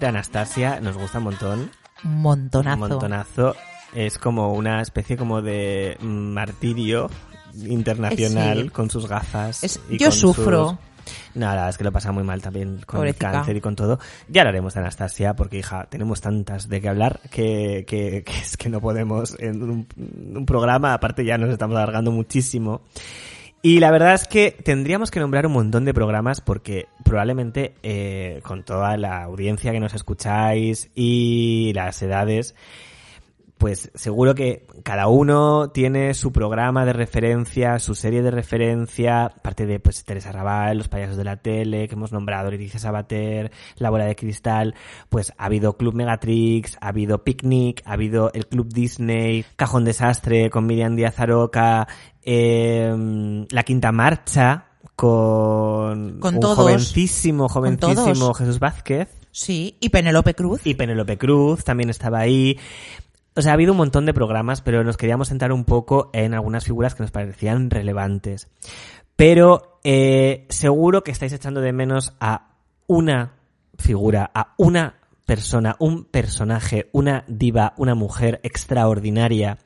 [0.06, 1.70] Anastasia, nos gusta un montón.
[2.04, 2.74] Un montonazo.
[2.74, 3.56] Un montonazo.
[3.94, 7.08] Es como una especie como de martirio
[7.54, 8.68] internacional sí.
[8.70, 9.62] con sus gafas.
[9.64, 10.70] Es- y yo sufro.
[10.70, 10.78] sus-
[11.34, 13.76] No, la verdad es que lo pasa muy mal también con el cáncer y con
[13.76, 13.98] todo.
[14.28, 18.56] Ya hablaremos de Anastasia, porque hija, tenemos tantas de qué hablar que, que, que es
[18.56, 19.86] que no podemos en un,
[20.34, 22.80] un programa, aparte ya nos estamos alargando muchísimo.
[23.66, 28.42] Y la verdad es que tendríamos que nombrar un montón de programas porque probablemente eh,
[28.42, 32.54] con toda la audiencia que nos escucháis y las edades,
[33.58, 39.64] pues seguro que cada uno tiene su programa de referencia, su serie de referencia, aparte
[39.66, 43.90] de pues Teresa Raval, Los payasos de la tele, que hemos nombrado, Leticia Sabater, La
[43.90, 44.74] bola de cristal,
[45.08, 50.50] pues ha habido Club Megatrix, ha habido Picnic, ha habido el Club Disney, Cajón Desastre
[50.50, 51.86] con Miriam Díaz Aroca,
[52.22, 56.56] eh, La Quinta Marcha con, Con un todos.
[56.56, 58.34] jovencísimo, jovencísimo.
[58.34, 59.08] Jesús Vázquez.
[59.30, 60.60] Sí, y Penélope Cruz.
[60.64, 62.58] Y Penélope Cruz también estaba ahí.
[63.36, 66.34] O sea, ha habido un montón de programas, pero nos queríamos centrar un poco en
[66.34, 68.48] algunas figuras que nos parecían relevantes.
[69.16, 72.54] Pero eh, seguro que estáis echando de menos a
[72.86, 73.32] una
[73.76, 79.58] figura, a una persona, un personaje, una diva, una mujer extraordinaria.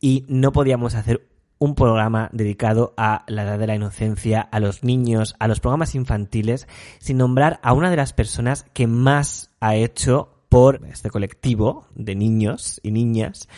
[0.00, 1.26] Y no podíamos hacer
[1.58, 5.94] un programa dedicado a la edad de la inocencia, a los niños, a los programas
[5.94, 6.66] infantiles,
[6.98, 12.14] sin nombrar a una de las personas que más ha hecho por este colectivo de
[12.14, 13.48] niños y niñas.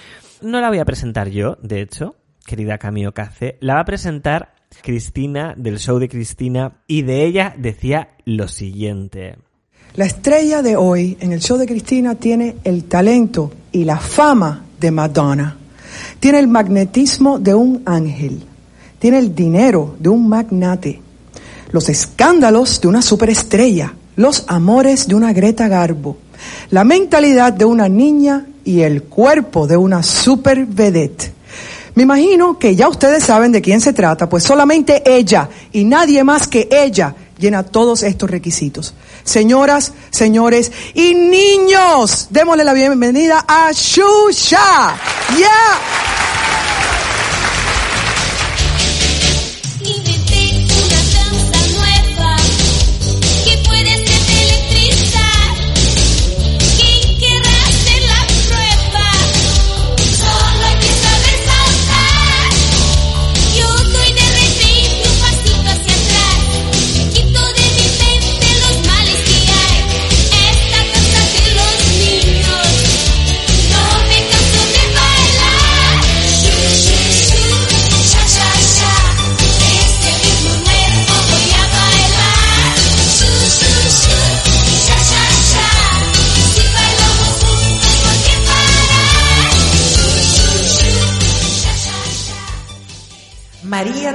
[0.40, 2.14] No la voy a presentar yo, de hecho,
[2.46, 7.54] querida Camilo Cace, la va a presentar Cristina del show de Cristina y de ella
[7.56, 9.36] decía lo siguiente.
[9.94, 14.64] La estrella de hoy en el show de Cristina tiene el talento y la fama
[14.80, 15.56] de Madonna.
[16.20, 18.42] Tiene el magnetismo de un ángel.
[18.98, 21.00] Tiene el dinero de un magnate.
[21.70, 23.94] Los escándalos de una superestrella.
[24.16, 26.16] Los amores de una Greta Garbo.
[26.70, 31.32] La mentalidad de una niña y el cuerpo de una super vedette.
[31.94, 36.24] Me imagino que ya ustedes saben de quién se trata, pues solamente ella y nadie
[36.24, 38.94] más que ella llena todos estos requisitos.
[39.24, 44.96] Señoras, señores y niños, démosle la bienvenida a Shusha.
[45.36, 46.01] Yeah.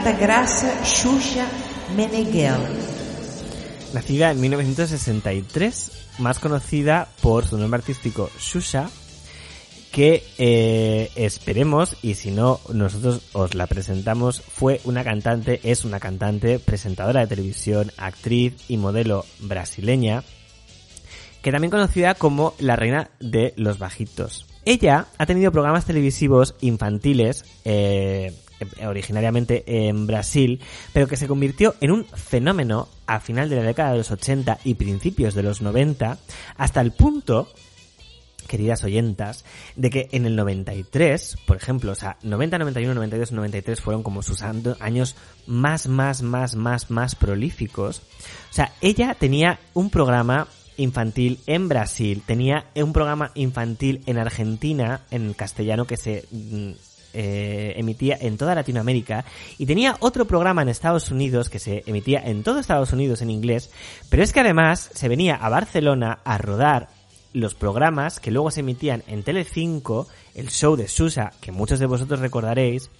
[0.07, 1.45] Da Graça Xuxa
[1.93, 2.55] Meneghel.
[3.93, 8.89] Nacida en 1963, más conocida por su nombre artístico Shusha,
[9.91, 15.99] que eh, esperemos, y si no, nosotros os la presentamos, fue una cantante, es una
[15.99, 20.23] cantante, presentadora de televisión, actriz y modelo brasileña,
[21.41, 24.45] que también conocida como la reina de los bajitos.
[24.63, 28.33] Ella ha tenido programas televisivos infantiles, eh,
[28.85, 30.61] originariamente en Brasil,
[30.93, 34.59] pero que se convirtió en un fenómeno a final de la década de los 80
[34.63, 36.17] y principios de los 90,
[36.57, 37.47] hasta el punto
[38.47, 39.45] queridas oyentas,
[39.75, 44.23] de que en el 93, por ejemplo, o sea, 90, 91, 92, 93 fueron como
[44.23, 48.01] sus años más, más, más, más, más prolíficos.
[48.49, 50.47] O sea, ella tenía un programa
[50.77, 56.71] infantil en Brasil, tenía un programa infantil en Argentina, en castellano, que se mm,
[57.19, 59.25] eh, emitía en toda Latinoamérica,
[59.57, 63.31] y tenía otro programa en Estados Unidos que se emitía en todo Estados Unidos en
[63.31, 63.71] inglés,
[64.09, 66.89] pero es que además se venía a Barcelona a rodar
[67.33, 71.87] los programas que luego se emitían en Telecinco, el show de Susa, que muchos de
[71.87, 72.91] vosotros recordaréis,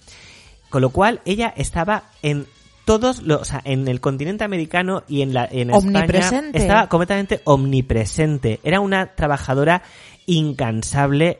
[0.68, 2.46] con lo cual ella estaba en
[2.84, 7.40] todos los, o sea, en el continente americano y en la en España estaba completamente
[7.44, 8.58] omnipresente.
[8.64, 9.82] Era una trabajadora
[10.26, 11.38] incansable.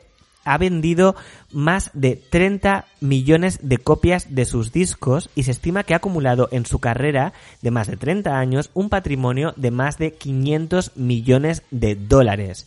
[0.52, 1.14] Ha vendido
[1.52, 6.48] más de 30 millones de copias de sus discos y se estima que ha acumulado
[6.52, 7.32] en su carrera
[7.62, 12.66] de más de 30 años un patrimonio de más de 500 millones de dólares.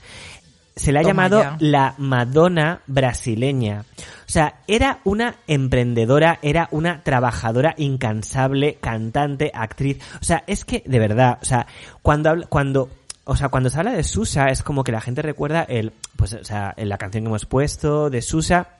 [0.76, 1.58] Se le ha Toma llamado ya.
[1.60, 3.84] la Madonna brasileña.
[4.00, 9.98] O sea, era una emprendedora, era una trabajadora incansable, cantante, actriz.
[10.22, 11.68] O sea, es que, de verdad, o sea,
[12.02, 12.90] cuando, habla- cuando
[13.26, 16.34] o sea, cuando se habla de Susa es como que la gente recuerda el, pues,
[16.34, 18.78] o sea, la canción que hemos puesto de Susa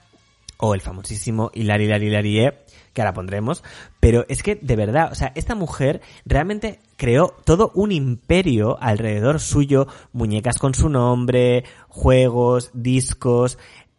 [0.58, 2.54] o el famosísimo Hilari Hilari Hilari eh,
[2.94, 3.64] que ahora pondremos,
[4.00, 9.40] pero es que de verdad, o sea, esta mujer realmente creó todo un imperio alrededor
[9.40, 13.58] suyo, muñecas con su nombre, juegos, discos,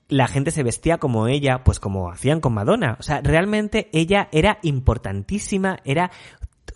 [0.09, 4.28] la gente se vestía como ella, pues como hacían con Madonna, o sea, realmente ella
[4.30, 6.11] era importantísima, era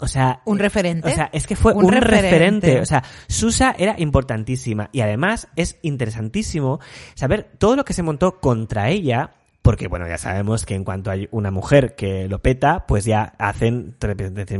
[0.00, 1.08] o sea, Un referente.
[1.08, 2.22] o sea, es que fue Un un, referente.
[2.22, 2.80] referente.
[2.80, 4.88] O sea, Susa era importantísima.
[4.92, 6.80] Y además es interesantísimo
[7.14, 9.30] saber todo lo que se montó contra ella.
[9.66, 13.34] Porque, bueno, ya sabemos que en cuanto hay una mujer que lo peta, pues ya
[13.36, 13.96] hacen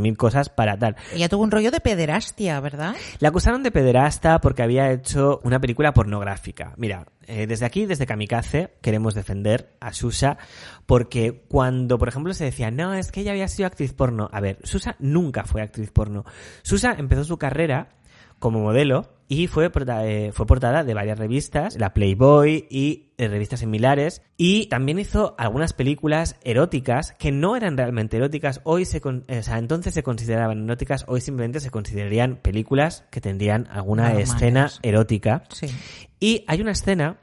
[0.01, 0.97] mil cosas para tal.
[1.15, 2.97] Ella tuvo un rollo de pederastia, ¿verdad?
[3.21, 6.75] La acusaron de pederasta porque había hecho una película pornográfica.
[6.77, 10.39] Mira, eh, desde aquí, desde Kamikaze, queremos defender a Susa
[10.87, 14.29] porque cuando, por ejemplo, se decía, no, es que ella había sido actriz porno.
[14.33, 16.25] A ver, Susa nunca fue actriz porno.
[16.63, 17.91] Susa empezó su carrera
[18.41, 23.29] como modelo y fue, porta- eh, fue portada de varias revistas, la Playboy y eh,
[23.29, 29.01] revistas similares, y también hizo algunas películas eróticas que no eran realmente eróticas, hoy se,
[29.01, 34.05] con- o sea, entonces se consideraban eróticas, hoy simplemente se considerarían películas que tendrían alguna
[34.05, 34.31] Normales.
[34.33, 35.43] escena erótica.
[35.51, 35.67] Sí.
[36.21, 37.19] Y hay una escena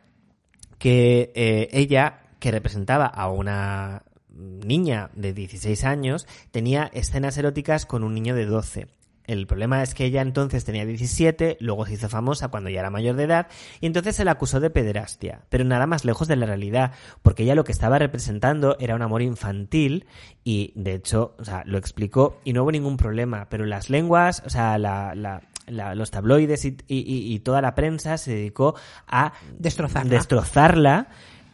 [0.77, 4.03] que eh, ella, que representaba a una
[4.35, 8.87] niña de 16 años, tenía escenas eróticas con un niño de 12.
[9.25, 12.89] El problema es que ella entonces tenía 17, luego se hizo famosa cuando ya era
[12.89, 13.47] mayor de edad,
[13.79, 17.43] y entonces se la acusó de pederastia, pero nada más lejos de la realidad, porque
[17.43, 20.07] ella lo que estaba representando era un amor infantil,
[20.43, 24.43] y de hecho, o sea, lo explicó y no hubo ningún problema, pero las lenguas,
[24.45, 28.75] o sea, la, la- la- los tabloides y, y- y- toda la prensa se dedicó
[29.07, 30.09] a Destrozarla.
[30.11, 31.07] destrozarla,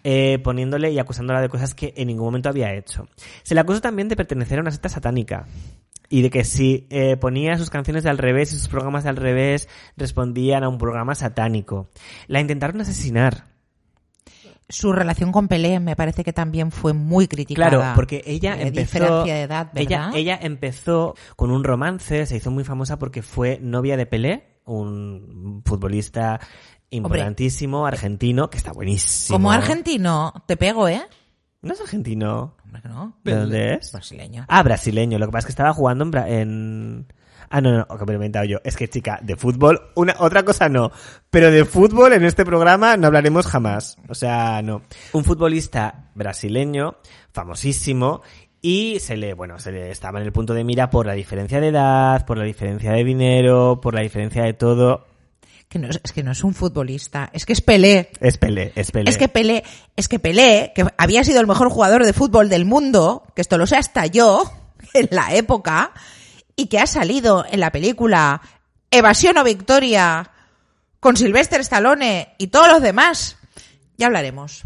[0.03, 3.07] eh, poniéndole y acusándola de cosas que en ningún momento había hecho.
[3.43, 5.45] Se le acusó también de pertenecer a una secta satánica.
[6.09, 9.69] Y de que si eh, ponía sus canciones al revés y sus programas al revés
[9.95, 11.89] respondían a un programa satánico.
[12.27, 13.45] La intentaron asesinar.
[14.67, 17.69] Su relación con Pelé me parece que también fue muy criticada.
[17.69, 18.99] Claro, porque ella De empezó.
[18.99, 20.15] diferencia de edad, ella, ¿verdad?
[20.15, 25.63] ella empezó con un romance, se hizo muy famosa porque fue novia de Pelé, un
[25.65, 26.39] futbolista
[26.91, 29.35] importantísimo, argentino, que está buenísimo.
[29.35, 31.01] Como argentino, te pego, ¿eh?
[31.61, 32.55] No es argentino.
[32.63, 33.17] Hombre, que no.
[33.23, 33.91] ¿De dónde es?
[33.91, 34.45] Brasileño.
[34.47, 35.17] Ah, brasileño.
[35.19, 36.11] Lo que pasa es que estaba jugando en...
[36.11, 37.07] Bra- en...
[37.51, 38.59] Ah, no, no, que me lo he inventado yo.
[38.63, 40.91] Es que, chica, de fútbol, una, otra cosa no.
[41.31, 43.97] Pero de fútbol en este programa no hablaremos jamás.
[44.07, 44.83] O sea, no.
[45.13, 46.97] Un futbolista brasileño,
[47.33, 48.21] famosísimo,
[48.61, 51.59] y se le, bueno, se le estaba en el punto de mira por la diferencia
[51.59, 55.07] de edad, por la diferencia de dinero, por la diferencia de todo.
[55.69, 58.11] Que no es, es que no es un futbolista, es que es Pelé.
[58.19, 59.09] Es Pelé, es Pelé.
[59.09, 59.63] Es que Pelé,
[59.95, 63.57] es que Pelé, que había sido el mejor jugador de fútbol del mundo, que esto
[63.57, 64.51] lo sé hasta yo,
[64.93, 65.93] en la época,
[66.55, 68.41] y que ha salido en la película
[68.91, 70.31] Evasión o Victoria
[70.99, 73.37] con Sylvester Stallone y todos los demás.
[73.97, 74.63] Ya hablaremos.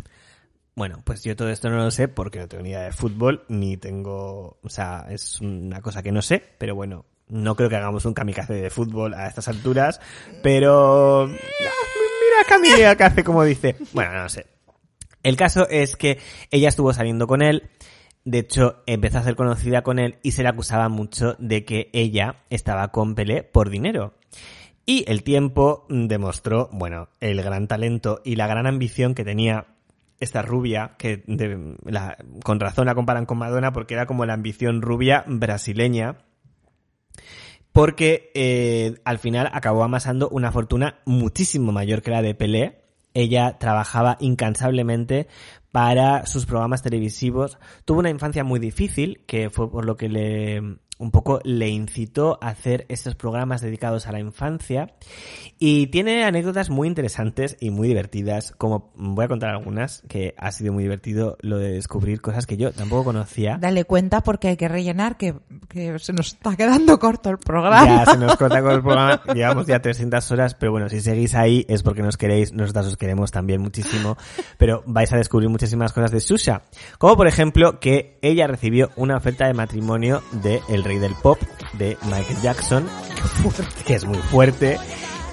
[0.76, 3.46] Bueno, pues yo todo esto no lo sé porque no tengo ni idea de fútbol,
[3.48, 7.76] ni tengo, o sea, es una cosa que no sé, pero bueno, no creo que
[7.76, 10.00] hagamos un kamikaze de fútbol a estas alturas,
[10.42, 11.28] pero...
[11.28, 13.76] Mira Camila que hace como dice.
[13.94, 14.48] Bueno, no sé.
[15.24, 16.20] El caso es que
[16.52, 17.70] ella estuvo saliendo con él,
[18.26, 21.90] de hecho empezó a ser conocida con él y se le acusaba mucho de que
[21.94, 24.14] ella estaba con Pelé por dinero.
[24.86, 29.68] Y el tiempo demostró, bueno, el gran talento y la gran ambición que tenía
[30.20, 31.24] esta rubia, que
[32.44, 36.18] con razón la comparan con Madonna porque era como la ambición rubia brasileña,
[37.74, 42.84] porque eh, al final acabó amasando una fortuna muchísimo mayor que la de Pelé.
[43.16, 45.28] Ella trabajaba incansablemente
[45.74, 47.58] para sus programas televisivos.
[47.84, 50.62] Tuvo una infancia muy difícil, que fue por lo que le
[51.04, 54.94] un poco le incitó a hacer estos programas dedicados a la infancia.
[55.60, 60.52] Y tiene anécdotas muy interesantes y muy divertidas, como voy a contar algunas, que ha
[60.52, 63.58] sido muy divertido lo de descubrir cosas que yo tampoco conocía.
[63.60, 65.36] Dale cuenta porque hay que rellenar que,
[65.68, 68.06] que se nos está quedando corto el programa.
[68.06, 69.22] Ya se nos corta con el programa.
[69.34, 72.98] Llevamos ya 300 horas, pero bueno, si seguís ahí es porque nos queréis, nosotros os
[72.98, 74.18] queremos también muchísimo,
[74.58, 76.62] pero vais a descubrir muchísimas cosas de Susha.
[76.98, 81.40] Como por ejemplo que ella recibió una oferta de matrimonio de El Rey del Pop,
[81.74, 82.86] de Michael Jackson,
[83.86, 84.78] que es muy fuerte.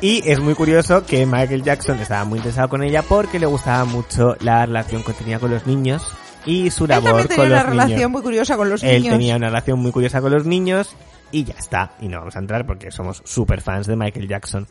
[0.00, 3.84] Y es muy curioso que Michael Jackson estaba muy interesado con ella porque le gustaba
[3.84, 6.06] mucho la relación que tenía con los niños
[6.46, 8.10] y su labor tenía con una los relación niños.
[8.12, 9.12] muy curiosa con los Él niños.
[9.12, 10.94] tenía una relación muy curiosa con los niños
[11.32, 11.92] y ya está.
[12.00, 14.66] Y no vamos a entrar porque somos super fans de Michael Jackson.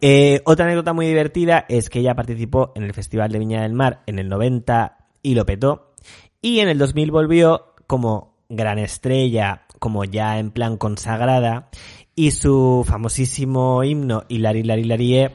[0.00, 3.72] Eh, otra anécdota muy divertida es que ella participó en el Festival de Viña del
[3.72, 5.94] Mar en el 90 y lo petó.
[6.42, 11.68] Y en el 2000 volvió como gran estrella, como ya en plan consagrada.
[12.14, 15.30] y su famosísimo himno Hilari Hilari Hilarie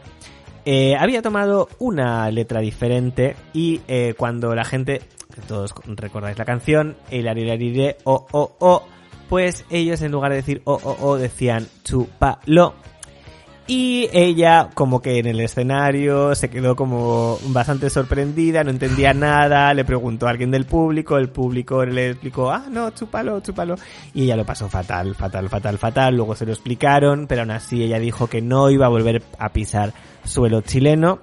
[0.66, 5.02] eh, había tomado una letra diferente y eh, cuando la gente,
[5.48, 8.84] todos recordáis la canción, Hilari Hilari Hilarie, o o o,
[9.30, 12.81] pues ellos en lugar de decir o o o decían chupalo.
[13.74, 19.74] Y ella, como que en el escenario, se quedó como bastante sorprendida, no entendía nada,
[19.74, 23.76] le preguntó a alguien del público, el público le explicó, ah, no, chúpalo, chúpalo.
[24.14, 26.18] Y ella lo pasó fatal, fatal, fatal, fatal.
[26.18, 29.54] Luego se lo explicaron, pero aún así ella dijo que no iba a volver a
[29.54, 29.94] pisar
[30.26, 31.20] suelo chileno.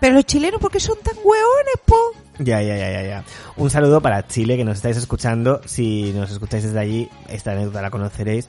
[0.00, 1.96] Pero los chilenos, ¿por qué son tan hueones, po?
[2.38, 3.24] Ya, ya, ya, ya, ya.
[3.56, 5.60] Un saludo para Chile que nos estáis escuchando.
[5.66, 8.48] Si nos escucháis desde allí, esta anécdota la conoceréis.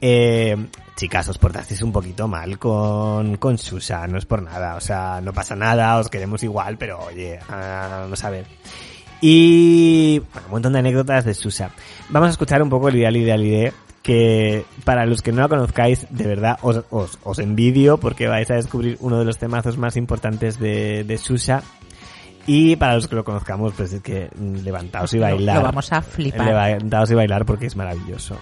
[0.00, 0.56] Eh,
[0.96, 5.20] chicas, os portasteis un poquito mal con, con Susa, no es por nada, o sea,
[5.22, 8.46] no pasa nada, os queremos igual, pero oye, ah, vamos a ver.
[9.20, 11.70] Y bueno, un montón de anécdotas de Susa.
[12.10, 13.72] Vamos a escuchar un poco el Ideal Ideal Ide,
[14.02, 18.50] que para los que no la conozcáis, de verdad os, os, os envidio porque vais
[18.50, 21.62] a descubrir uno de los temazos más importantes de, de Susa.
[22.46, 24.28] Y para los que lo conozcamos, pues es que
[24.62, 25.56] levantaos y Lo- bailar.
[25.56, 26.46] lo vamos a flipar.
[26.46, 28.36] Levantaos y bailar porque es maravilloso.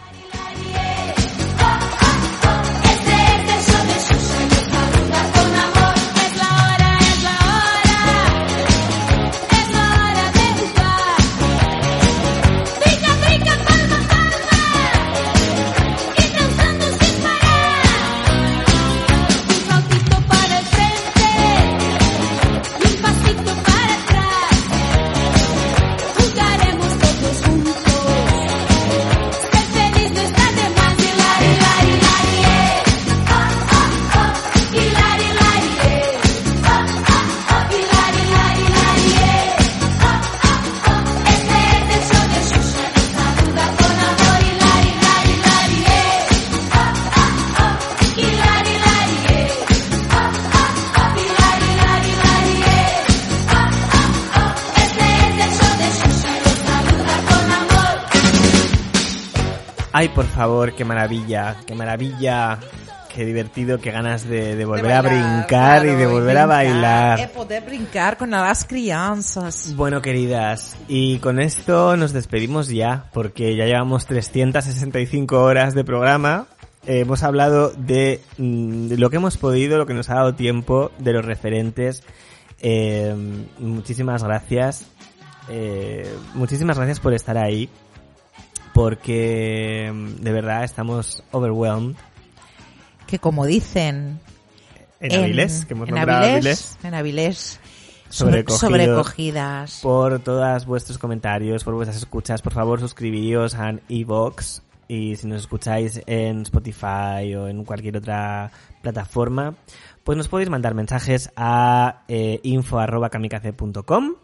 [60.43, 62.59] Favor, qué maravilla, qué maravilla,
[63.15, 67.21] qué divertido, qué ganas de, de volver a brincar y de volver a bailar.
[67.21, 69.73] Eh, poder brincar con las crianzas.
[69.77, 76.47] Bueno, queridas, y con esto nos despedimos ya, porque ya llevamos 365 horas de programa.
[76.85, 80.35] Eh, hemos hablado de, mm, de lo que hemos podido, lo que nos ha dado
[80.35, 82.03] tiempo, de los referentes.
[82.59, 83.15] Eh,
[83.61, 84.87] muchísimas gracias.
[85.49, 87.69] Eh, muchísimas gracias por estar ahí,
[88.73, 91.97] porque mm, de verdad estamos overwhelmed.
[93.07, 94.21] Que como dicen...
[95.01, 96.79] En Avilés, que hemos en nombrado Avilés, Avilés.
[96.85, 97.61] en Avilés,
[98.09, 99.81] sobrecogidos sobrecogidas.
[99.83, 102.41] por todas vuestros comentarios, por vuestras escuchas.
[102.41, 108.53] Por favor, suscribíos a Evox y si nos escucháis en Spotify o en cualquier otra
[108.81, 109.57] plataforma,
[110.05, 114.15] pues nos podéis mandar mensajes a eh, info@kamikaze.com.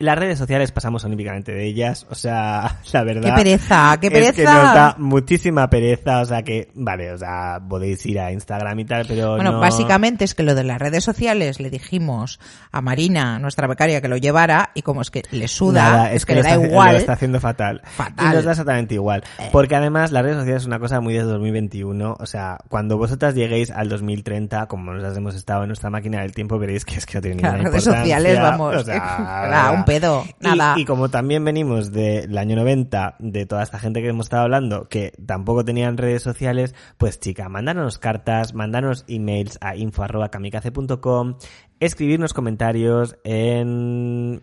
[0.00, 3.30] Las redes sociales pasamos olímpicamente de ellas, o sea, la verdad.
[3.30, 4.54] ¡Qué pereza, qué Es que pereza!
[4.62, 8.84] nos da muchísima pereza, o sea que, vale, o sea, podéis ir a Instagram y
[8.84, 9.60] tal, pero Bueno, no...
[9.60, 12.38] básicamente es que lo de las redes sociales le dijimos
[12.70, 16.24] a Marina, nuestra becaria, que lo llevara y como es que le suda, Nada, es,
[16.26, 16.92] que, le da está, igual.
[16.92, 17.80] Lo está haciendo fatal.
[17.84, 18.26] Fatal.
[18.32, 19.24] Y nos da exactamente igual.
[19.52, 22.16] Porque además las redes sociales es una cosa muy de 2021.
[22.18, 26.32] O sea, cuando vosotras lleguéis al 2030, como nosotras hemos estado en nuestra máquina del
[26.32, 28.16] tiempo, veréis que es que no tiene Las ninguna redes importancia.
[28.16, 28.98] sociales, vamos, O sea,
[29.50, 30.74] nada, un pedo, nada.
[30.76, 34.88] Y, como también venimos del año 90, de toda esta gente que hemos estado hablando,
[34.88, 41.34] que tampoco tenían redes sociales, pues chica, mándanos cartas, mándanos emails a info.kamikaze.com,
[41.80, 44.42] escribirnos comentarios en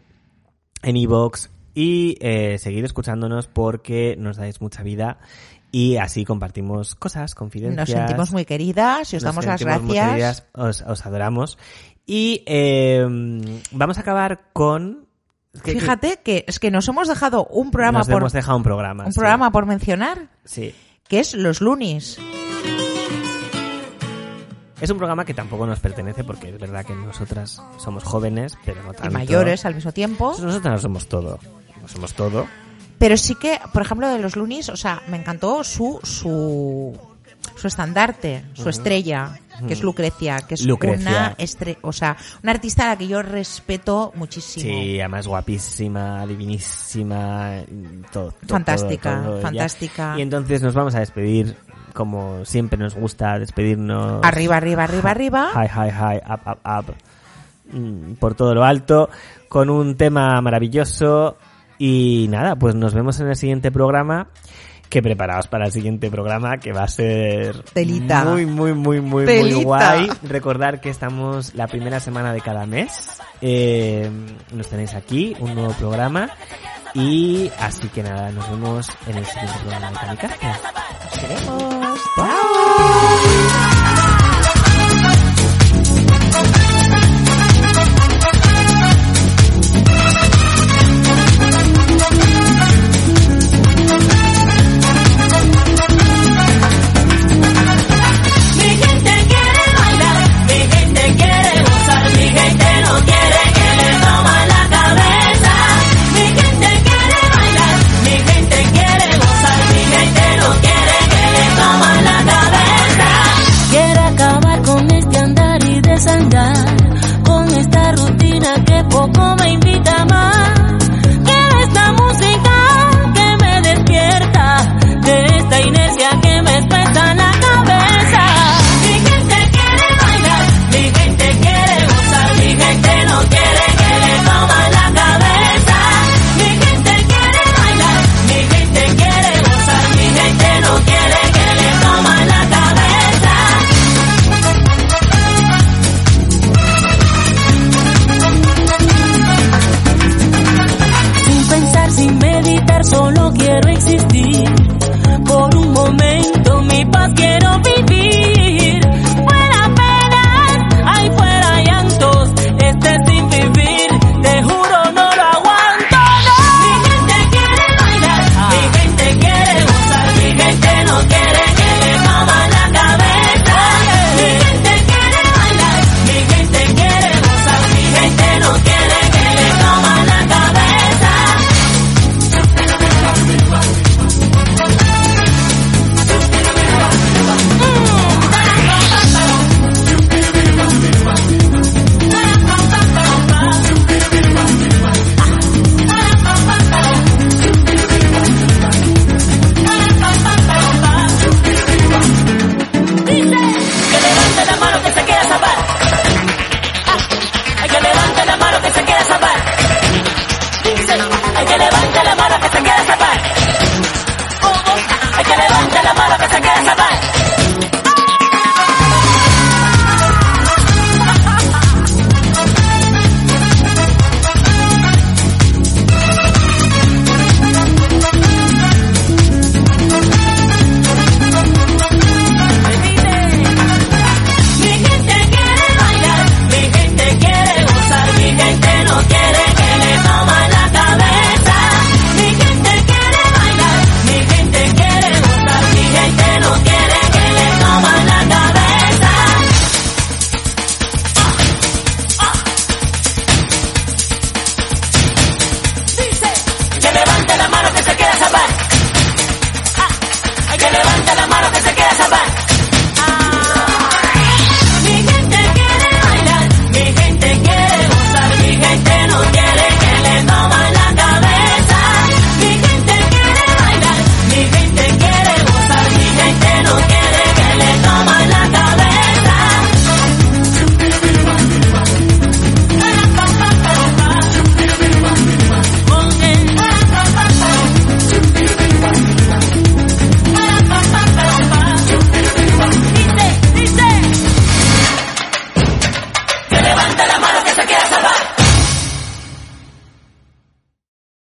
[0.84, 5.20] en iVoox y eh, seguir escuchándonos porque nos dais mucha vida
[5.72, 7.90] y así compartimos cosas, confidencias.
[7.90, 10.42] Nos sentimos muy queridas y os damos las sentimos muy gracias.
[10.42, 11.58] queridas, os, os adoramos.
[12.06, 13.06] Y eh,
[13.72, 15.05] vamos a acabar con...
[15.62, 18.64] que- Fíjate que es que nos hemos dejado un programa nos por hemos dejado un
[18.64, 19.06] programa.
[19.06, 19.20] un sí.
[19.20, 20.74] programa por mencionar, Sí.
[21.08, 22.18] que es Los Lunis.
[24.82, 28.84] Es un programa que tampoco nos pertenece porque es verdad que nosotras somos jóvenes, pero
[28.84, 29.10] no tanto.
[29.10, 30.36] y mayores al mismo tiempo.
[30.40, 31.40] Nosotras no somos todo.
[31.82, 32.46] No somos todo.
[33.00, 36.98] Pero sí que, por ejemplo, de los Lunis, o sea, me encantó su su
[37.56, 39.84] su estandarte, su estrella, que es.
[39.84, 41.10] Lucrecia, que es Lucrecia.
[41.10, 44.64] una estre o sea, una artista a la que yo respeto muchísimo.
[44.70, 47.62] Sí, además guapísima, divinísima,
[48.12, 48.32] todo.
[48.32, 49.42] todo, Fantástica, todo, todo ella.
[49.44, 50.16] fantástica.
[50.18, 51.56] Y entonces nos vamos a despedir,
[51.94, 54.24] como siempre nos gusta despedirnos.
[54.24, 55.50] Arriba, arriba, arriba, arriba.
[55.54, 56.60] Hi, hi, hi, up, up,
[56.90, 56.96] up.
[57.72, 59.10] Mm, Por todo lo alto,
[59.50, 61.38] con un tema maravilloso.
[61.78, 64.28] Y nada, pues nos vemos en el siguiente programa.
[64.90, 68.26] Que preparaos para el siguiente programa que va a ser Telita.
[68.26, 70.10] muy, muy, muy, muy, muy guay.
[70.24, 73.20] Recordar que estamos la primera semana de cada mes.
[73.42, 74.10] Eh,
[74.54, 76.30] nos tenéis aquí, un nuevo programa.
[76.94, 80.38] Y así que nada, nos vemos en el siguiente programa de Kamikaze.
[81.04, 82.00] Nos queremos.
[82.18, 83.55] Mi